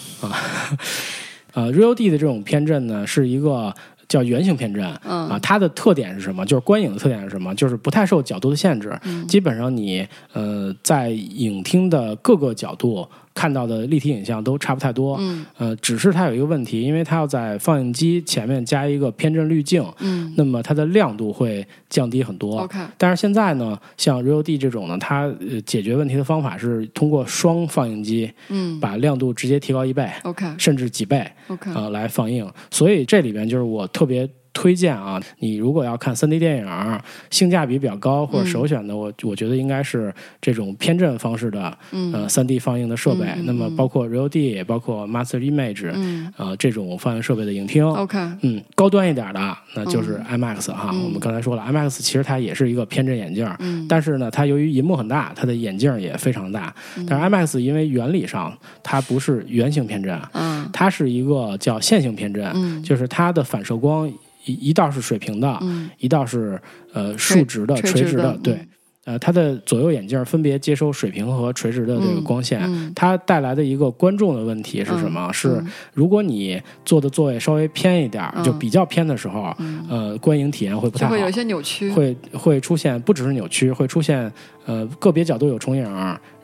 [1.54, 3.74] 呃，Real D 的这种偏振呢，是一个
[4.08, 4.84] 叫圆形偏振。
[5.04, 6.44] 嗯啊，它的特点是什么？
[6.46, 7.54] 就是观影的特点是什么？
[7.54, 15.18] 就是不太受角度的限制，嗯基本上你呃在影厅的各个角度看到的立体影像都差不太多。
[15.20, 22.60] 嗯呃，只是它有一个问题，因为它要在放映机前面加一个偏振滤镜，嗯那么它的亮度会降低很多。
[22.62, 31.24] ，OK，但是现在呢，像 Real D 这种呢，它呃解决问题的方法是通过双放映机嗯把亮度直接提高一倍，，OK 甚至几倍。
[31.48, 32.50] OK，呃来放映。
[32.70, 42.10] 所以这里边就是我特别推荐啊，你如果要看 3D 电影，性价比比较高或者首选的，我我觉得应该是这种偏振方式的嗯。
[42.14, 43.26] 呃 3D 放映的设备。
[43.44, 46.32] 那么包括 Real D，包括 Master Image，、嗯。
[46.38, 47.86] 呃这种放映设备的影厅。
[47.86, 51.04] ，OK，嗯，高端一点的那就是 IMAX 哈，嗯。
[51.04, 53.84] 我们刚才说了，IMAX 其实它也是一个偏振眼镜，嗯。
[53.86, 56.74] 但是呢，它由于银幕很大，它的眼镜也非常大。
[56.96, 57.04] 嗯。
[57.06, 60.66] 但是 IMAX 因为原理上它不是圆形偏振，嗯。
[60.72, 62.82] 它是一个叫线性偏振，嗯。
[62.82, 64.10] 就是它的反射光
[64.46, 66.58] 一一道是水平的，嗯一道是
[66.94, 68.68] 呃竖直的、垂垂直直的对嗯。
[69.06, 75.32] 呃，它的左右眼镜分别接收水平和垂直的这个光线，嗯它带来的一个观众的问题是什么？
[75.32, 79.56] 是嗯如果你坐的座位稍微偏一点就比较偏的时候，
[79.88, 81.90] 呃，观影体验会不太好，会有一些扭曲。
[81.92, 84.30] 会会出现不只是扭曲，会出现
[84.66, 85.84] 呃个别角度有重影，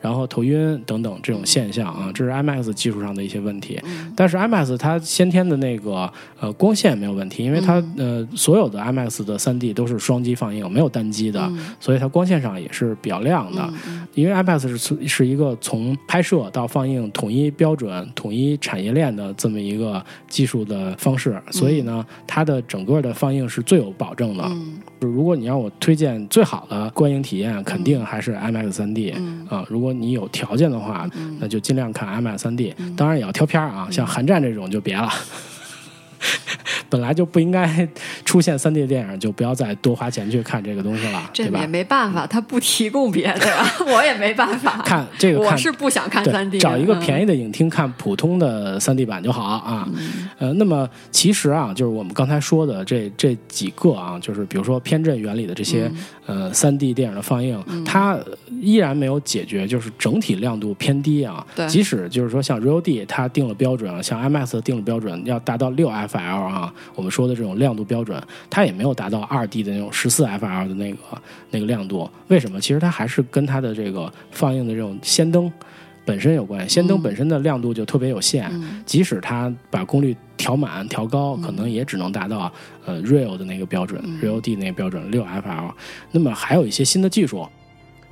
[0.01, 3.79] 然后头晕等等这种现象啊，这是 IMAX 技术上的一些问题。
[4.15, 13.67] 但是 IMAX 它先天的那个呃光线没有问题，因为它、呃所有的 IMAX 的 3D 都是双机放映，没有单机的，所以它光线上也是比较亮的。
[14.13, 24.43] 因为 IMAX 是是一个从拍摄到放映统一标准、统一产业链的这么一个技术的方式，所以呢，它的整个的放映是最有保证的。
[24.45, 29.65] 嗯如果你让我推荐最好的观影体验，肯定还是 IMAX 3D 嗯啊。
[29.67, 31.05] 如果你有条件的话，
[31.39, 32.73] 那就尽量看 IMAX 3D。
[32.95, 35.09] 当然也要挑片儿啊，像《寒战》这种就别了。
[36.89, 37.87] 本来就不应该
[38.23, 41.65] 出现三 D 电影，就不要再多花钱去看这个东西了，这也？
[41.65, 44.81] 没办法，他不提供别的呀，我也没办法。
[44.85, 47.23] 看这个看我是不想看对，三 D，找一个便宜。
[47.23, 49.87] 的影厅看普通的三 D 版就好啊。
[49.87, 55.95] 嗯呃，那么其实啊，就是我们刚才说的这这几个啊，就是比如说偏振原理的这些、嗯
[56.25, 58.17] 呃三 D 电影的放映，它
[58.61, 61.45] 依然没有解决就是整体亮度偏低啊。
[61.55, 70.97] 对即使就是说像 Real D 它定了标准啊，像 IMAX 定了标准要达到六 FL 啊，我们说的这种亮度标准，它也没有达到二 D 的那种十四 FL 的那个
[71.51, 72.09] 那个亮度。
[72.27, 72.59] 为什么？
[72.59, 75.51] 其实它还是跟它的这个放映的这种氙灯。
[76.05, 78.51] 本身有关系，氙灯本身的亮度就特别有限，
[78.85, 82.51] 即使它把功率调满、调高，可能也只能达到
[82.85, 85.71] 呃 Real 的那个标准、r e a l D 那个标准六 FL。
[86.11, 87.47] 那么还有一些新的技术，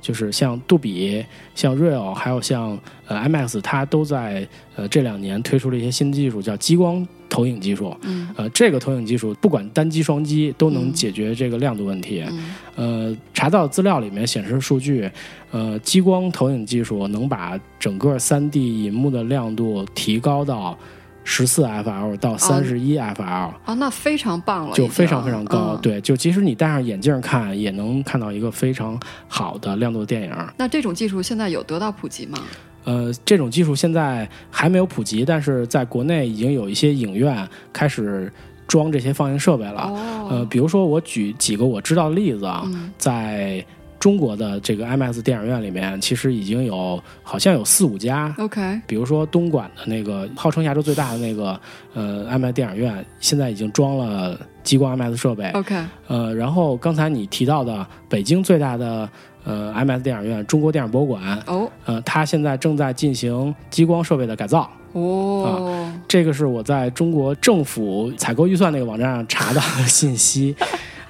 [0.02, 1.24] 就是像杜比、
[1.54, 4.46] 像 Real，还有像呃 IMAX，它都在
[4.76, 7.96] 呃这两年推出了一些新技术，叫激光投影技术。
[8.02, 12.22] 嗯呃，这个投影技术不管单机、双机都能解决这个亮度问题。
[12.28, 15.08] 嗯呃，查到资料里面显示数据，
[15.52, 20.76] 呃，激光投影技术能把整个 3D 银幕的亮度提高到
[21.24, 25.74] 十四 FL 到三十一 FL，、啊，那非常棒了，就非常非常高。
[25.74, 28.98] 嗯对，就即使你戴上眼镜看，也能看到一个非常
[29.28, 30.34] 好的亮度的电影。
[30.56, 32.38] 那这种技术现在有得到普及吗？
[32.84, 38.32] 呃，这种技术现在还没有普及，但是在国内已经有一些影院开始
[38.66, 39.82] 装这些放映设备了。
[39.82, 43.64] 哦，呃，比如说我举几个我知道的例子啊，嗯在
[44.02, 48.34] 中国的这个 IMAX 电影院里面，其实已经有好像有四五家。
[48.36, 51.60] OK，比如说东莞的那个号称亚洲最大的那个
[51.94, 55.48] 呃 IMAX 电影院，现在已经装了激光 IMAX 设备。
[55.50, 55.76] OK，
[56.08, 59.08] 呃，然后刚才你提到的北京最大的
[59.44, 64.68] 呃 IMAX 电影院中国电影博物馆，哦呃，它现在正在进行激光设备的改造。
[64.94, 70.56] 哦，这个是我在中国政府采购预算那个网站上查到的信息，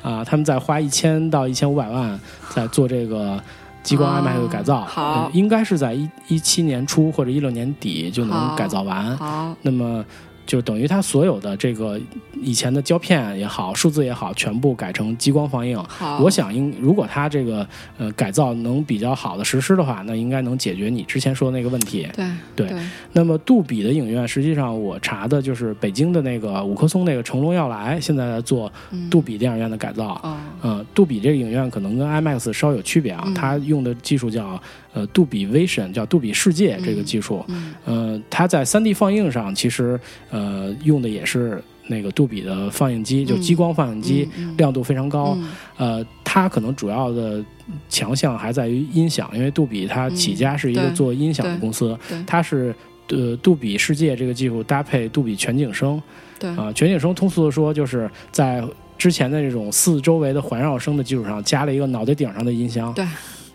[0.03, 2.19] 啊，他们在花一千到一千五百万
[2.51, 3.41] 在做这个
[3.83, 9.17] 激光哦 IMAX 的改造，应该是在一一七年初或者一六年底就能改造完。
[9.17, 10.05] 好，那么
[10.45, 12.01] 就等于它所有的这个
[12.43, 15.83] 以前的胶片也好，数字也好，全部改成激光放映。
[15.85, 17.67] 好，我想应如果它这个
[17.99, 22.09] 呃改造能比较好的实施的话，那应该能解决你之前说的那个问题。
[22.15, 22.27] 对
[22.57, 22.79] 对对，
[23.13, 28.71] 那么杜比的影院，实际上我查的就是北京的那个五棵松那个成龙要来，现在在做
[29.11, 30.21] 杜比电影院的改造。
[30.23, 34.61] 哦，嗯，杜比这个影院可能跟 IMAX 稍有区别啊，嗯它用的技术叫
[34.93, 37.45] 呃杜比 Vision，叫杜比世界这个技术。
[37.49, 39.99] 嗯呃，它在 3D 放映上其实
[40.31, 41.63] 呃用的也是
[41.93, 45.37] 那个杜比的放映机，就激光放映机，嗯亮度非常高。
[45.39, 47.45] 嗯呃，它可能主要的
[47.89, 52.75] 强项还在于音响，因为杜比它起家是一个做音响的公司，对它是
[53.09, 56.01] 呃杜比世界这个技术搭配杜比全景声
[56.39, 58.63] 对啊、全景声通俗的说就是在
[58.99, 63.07] 之前的这种四周围的环绕声的基础上加了一个脑袋顶上的音箱，对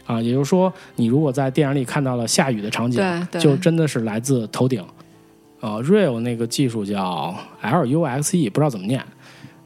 [0.06, 3.02] 啊，也就是说你如果在电影里看到了下雨的场景，
[3.40, 4.82] 就真的是来自头顶。
[5.60, 9.04] 呃，Real 那个技术叫 LUXE，不知道怎么念。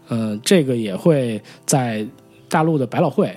[0.09, 2.05] 嗯、这个也会在
[2.49, 3.33] 大陆的百老汇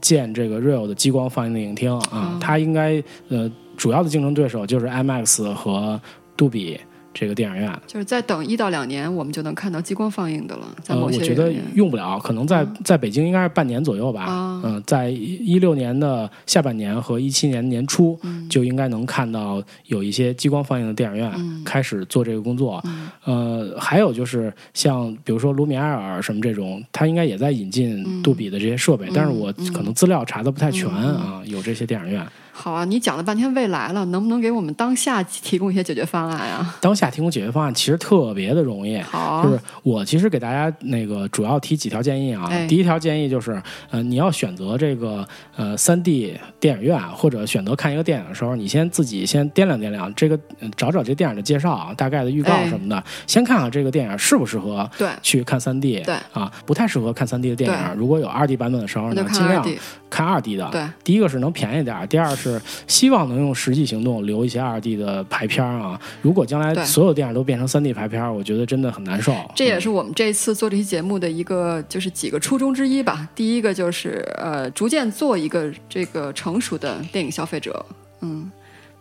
[0.00, 2.10] 建这个 Real 的激光放映的影厅啊。
[2.12, 6.00] 嗯它应该呃主要的竞争对手就是 IMAX 和
[6.36, 6.78] 杜比
[7.18, 7.68] 这个电影院。
[7.86, 14.22] 就是再等一到两年，我们就能看到激光放映的了，在呃，我觉得用不了，可能在在北京应该是半年左右吧。
[14.22, 22.82] 啊嗯，在一六年的下半年和一七年年初，就应该能看到有一些激光放映的电影院嗯开始做这个工作。
[23.24, 32.26] 呃，还有就是像比如说卢米埃尔什么这种，他应该也在引进杜比的这些设备，但是我可能资料查的不太全啊，有这些电影院。
[32.60, 36.76] 好啊，你讲了半天未来了，能不能给我们当下提供一些解决方案啊？
[36.80, 42.48] 当下提供解决方案其实特别的容易，好，就是我其实给大家那个主要提几条建议啊。
[42.50, 56.00] 哎第一条建议就是，呃，你要选择这个呃三 D 电影院或者选择看一个电影的时候，你先自己先掂量掂量这个，呃找找这电影的介绍啊，大概的预告哎什么的，先看看这个电影适不适合对，去看三 D。
[56.00, 59.64] 对啊，不太适合看三 D 的电影，如果有二 D 版本的时候呢，尽量。
[60.10, 60.66] 看二 D 的。
[60.72, 62.47] 对，第一个是能便宜点儿，第二是
[62.86, 66.00] 希望能用实际行动留一些二 D 的排片啊。
[66.22, 69.34] 如果将来所有电影都变成三 D 排片，我觉得真的很难受。
[69.54, 73.28] 这也是我们这次做这期节目的一个就是几个初衷之一吧。
[73.34, 77.84] 第一个就是呃，逐渐做一个这个成熟的电影消费者，
[78.20, 78.50] 嗯，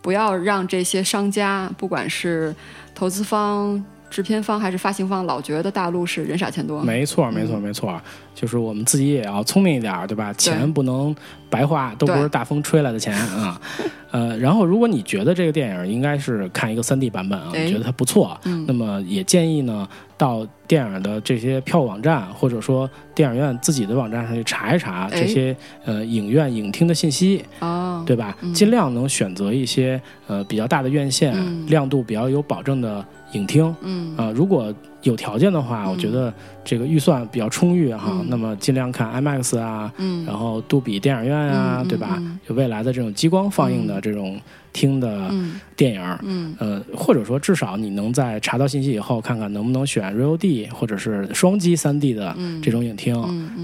[0.02, 2.56] 不要让这些商家，不管是
[2.95, 6.82] 投资方、制片方还是发行方，老觉得大陆是人傻钱多。
[6.82, 7.99] 没错，没错，没错，
[8.34, 10.32] 就是我们自己也要聪明一点儿，对吧？
[10.34, 11.16] 钱不能
[11.49, 13.60] 白花，都不是大风吹来的钱 啊。
[14.12, 19.86] 呃，然后如果你觉得这个电影应该是看一个三 D 版本啊，觉得它不错，嗯那么也建议呢，
[20.18, 28.36] 到电影的这些票务网站或者说电影院自己的网站上去查一查哎这些呃影院影厅的信息，哦，对吧？
[28.41, 33.75] 嗯尽量能选择一些呃比较大的院线、嗯亮度比较有保证的影厅。
[33.82, 34.73] 嗯啊、如果
[35.04, 35.91] 有条件的话，嗯。
[35.91, 36.34] 我觉得
[36.64, 38.26] 这个预算比较充裕哈，嗯。
[38.30, 42.16] 那么尽量看 IMAX 啊，嗯，然后杜比电影院啊，对吧？
[42.20, 44.39] 嗯有未来的这种激光放映的这种
[44.72, 45.60] 厅的嗯。
[45.76, 46.56] 电影，嗯。
[46.60, 52.62] 呃，或者说至少你能在查到信息以后，看看能不能选 Real D 或者是双击三 D 的嗯。
[52.62, 53.16] 这种影厅。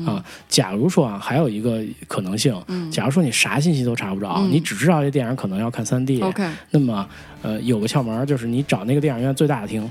[0.06, 2.92] 啊，假如说啊，还有一个可能性，嗯。
[2.92, 4.52] 假如说你啥信息都查不着，嗯。
[4.52, 7.08] 你只知道这电影可能要看三 D，、，OK，那么
[7.42, 9.90] 呃有个窍门就是你找那个电影院最大的厅，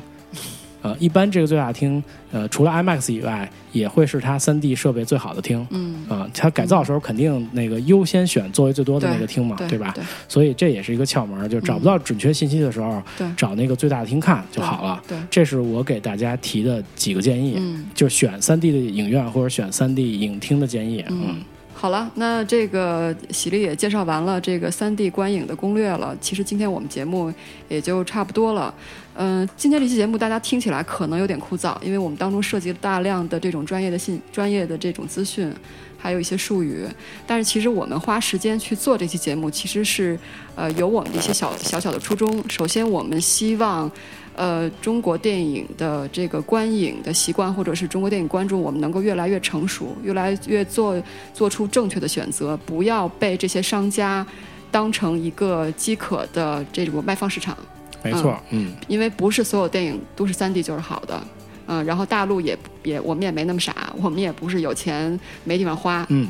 [0.82, 2.02] 呃，一般这个最大厅，
[2.32, 5.64] 呃，除了 IMAX 以外，也会是它三 D 设备最好的厅。
[5.70, 9.92] 嗯，啊、它改造的时候肯定那个优先选座位最多的那个厅嘛，对吧？
[9.94, 15.00] 对所以这也是一个窍门，就找不到准确信息的时候，对找那个最大的厅看就好了。
[15.06, 17.86] 对，这是我给大家提的几个建议，嗯。
[17.94, 21.04] 就选三 D 的影院或者选三 D 影厅的建议。
[21.08, 21.42] 嗯
[21.74, 26.16] 好了，那这个喜力也介绍完了这个三 D 观影的攻略了。
[26.20, 27.32] 其实今天我们节目
[27.68, 28.72] 也就差不多了。
[29.14, 35.52] 嗯、今天这期节目大家听起来可能有点枯燥，因为我们当中涉及了大量的这种专业的信、专业的这种资讯，
[35.98, 36.86] 还有一些术语。
[37.26, 40.18] 但是其实我们花时间去做这期节目，其实是
[40.54, 42.42] 呃有我们的一些小小小的初衷。
[42.48, 43.90] 首先，我们希望。
[44.34, 50.98] 呃，中国电影的这个观影的习惯，或者是中国电影观众，我们能够越来越成熟，越来越做
[51.34, 54.26] 做出正确的选择，不要被这些商家
[54.70, 57.54] 当成一个饥渴的这种卖方市场，
[58.03, 61.22] 没错，嗯因为不是所有电影都是三 D 就是好的。
[61.68, 66.28] 嗯，然后大陆也也我们也没那么傻，我们也不是有钱没地方花，嗯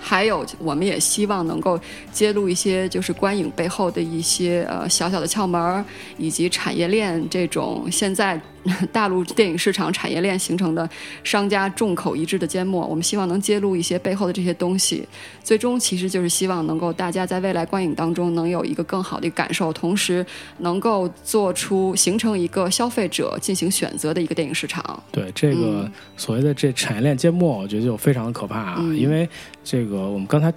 [0.00, 1.78] 还有，我们也希望能够
[2.10, 5.84] 揭露一些就是观影背后的一些呃小小的窍门儿，
[6.16, 8.40] 以及产业链这种现在
[8.92, 10.88] 大陆电影市场产业链形成的
[11.24, 12.86] 商家众口一致的缄默。
[12.86, 15.06] 我们希望能揭露一些背后的这些东西，
[15.42, 20.24] 最终其实就是希望能够大家在未来观影当中能有一个更好的感受，同时
[20.58, 25.02] 能够做出形成一个消费者进行选择的一个电影市场。
[25.10, 29.28] 对这个所谓的这产业链缄默，我觉得就非常的可怕啊，嗯因为
[29.64, 30.52] 这个我们刚才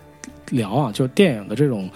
[0.52, 1.90] 聊啊，就是电影的这种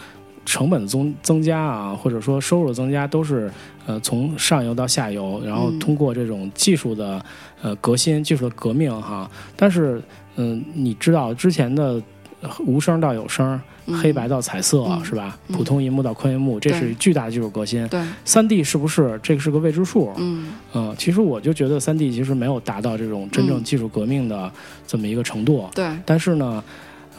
[0.50, 3.52] 成本增增加啊，或者说收入的增加，都是
[3.86, 7.24] 呃从上游到下游，然后嗯通过这种技术的
[7.62, 9.30] 呃革新、技术的革命哈。
[9.56, 10.02] 但是
[10.38, 12.02] 嗯、你知道之前的
[12.42, 15.38] 呃无声到有声，嗯黑白到彩色、嗯是吧？
[15.50, 17.88] 嗯普通银幕到宽银幕，这是巨大的技术革新。
[17.88, 20.12] 对，三 D 是不是这个是个未知数？
[20.18, 24.52] 嗯嗯，其实我就觉得三 D 其实没有达到这种真正嗯技术革命的
[24.88, 26.64] 这么一个程度，对，但是呢，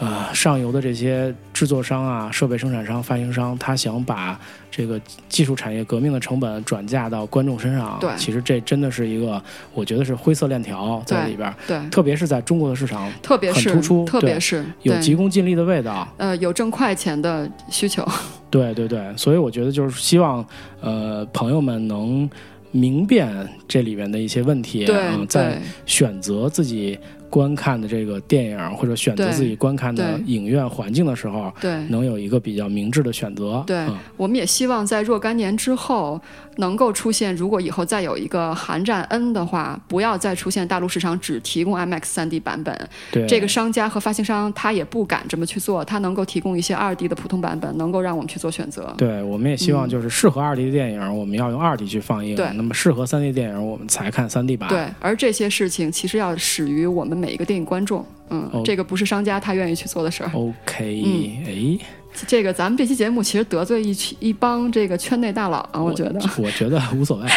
[0.00, 4.40] 呃，上游的这些制作商啊、设备生产商、发行商，他想把
[4.70, 4.98] 这个
[5.28, 8.10] 技术产业革命的成本转嫁到观众身上，对。
[8.16, 9.42] 其实这真的是一个，
[9.74, 16.08] 我觉得是灰色链条在里边儿，对，特别是在中国的市场特别是很突出特别是有急功近利的味道。
[16.16, 18.02] 呃有挣快钱的需求。
[18.48, 20.42] 对对对，所以我觉得就是希望
[20.80, 22.28] 呃朋友们能
[22.70, 23.30] 明辨
[23.68, 26.98] 这里面的一些问题，对嗯，在选择自己
[27.30, 31.82] 观看的这个电影，或者选择自己观看的影院环境的时候，对。
[31.88, 33.64] 能有一个比较明智的选择。
[33.66, 36.20] 对嗯，我们也希望在若干年之后
[36.60, 42.88] 能够出现，如果以后再有一个韩战 N 的话，不要再出现大陆市场只提供 IMAX 3D 版本。
[43.10, 48.94] 对这个商家和发行商他也不敢这么去做，他能够提供一些2 D 的普通版本，能够让我们去做选择。
[48.96, 54.68] 对，我们也希望就是适合 2D 的电影，我们要用 2D 去放映；对那么适合 3D 电影，我们才看 3D 版。
[54.68, 58.04] 对，而这些事情其实要始于我们每一个电影观众。
[58.32, 60.30] 嗯，哦这个不是商家他愿意去做的事儿。
[60.32, 61.84] OK，嗯哎，
[62.26, 66.20] 这个咱们这期节目其实得罪一群一帮这个圈内大佬啊，我觉得。
[66.38, 67.26] 我觉得无所谓。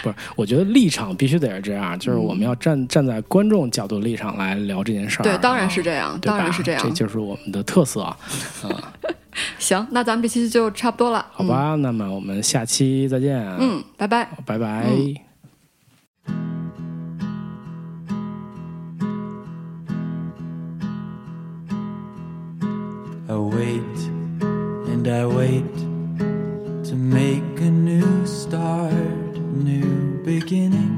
[0.00, 5.22] 不是，我觉得立场必须得是这样，就是我们要站站在观众角度立场来聊这件事儿。
[5.22, 6.80] 嗯对，当然是啊这样，当然是这样。
[6.82, 8.16] 这就是我们的特色啊。
[9.58, 11.26] 行，那咱们这期就差不多了。
[11.32, 13.36] 好吧，那么我们下期再见。
[13.58, 14.28] 嗯，嗯，拜拜。
[14.46, 15.27] 拜拜。
[23.58, 23.98] Wait
[24.92, 25.74] and I wait
[26.88, 29.36] to make a new start,
[29.68, 30.94] new beginning.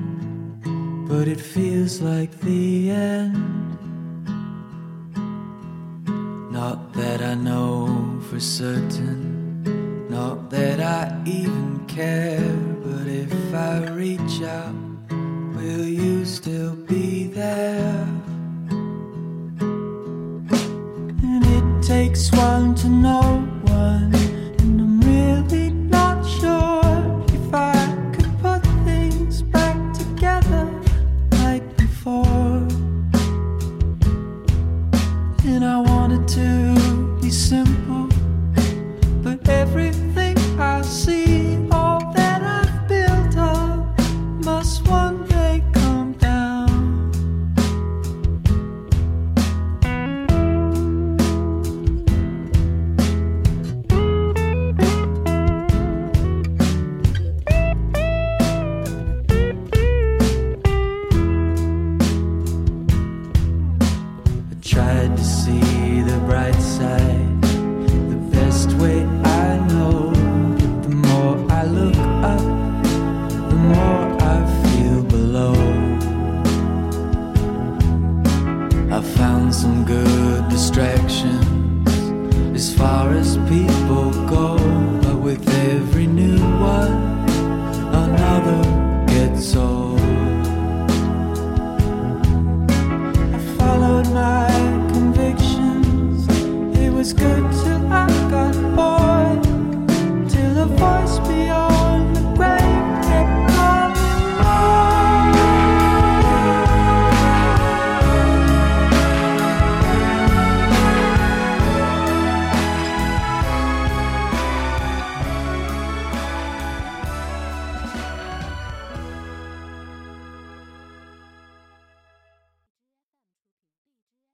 [1.09, 3.35] But it feels like the end.
[6.53, 9.17] Not that I know for certain,
[10.11, 12.55] not that I even care.
[12.85, 14.80] But if I reach out,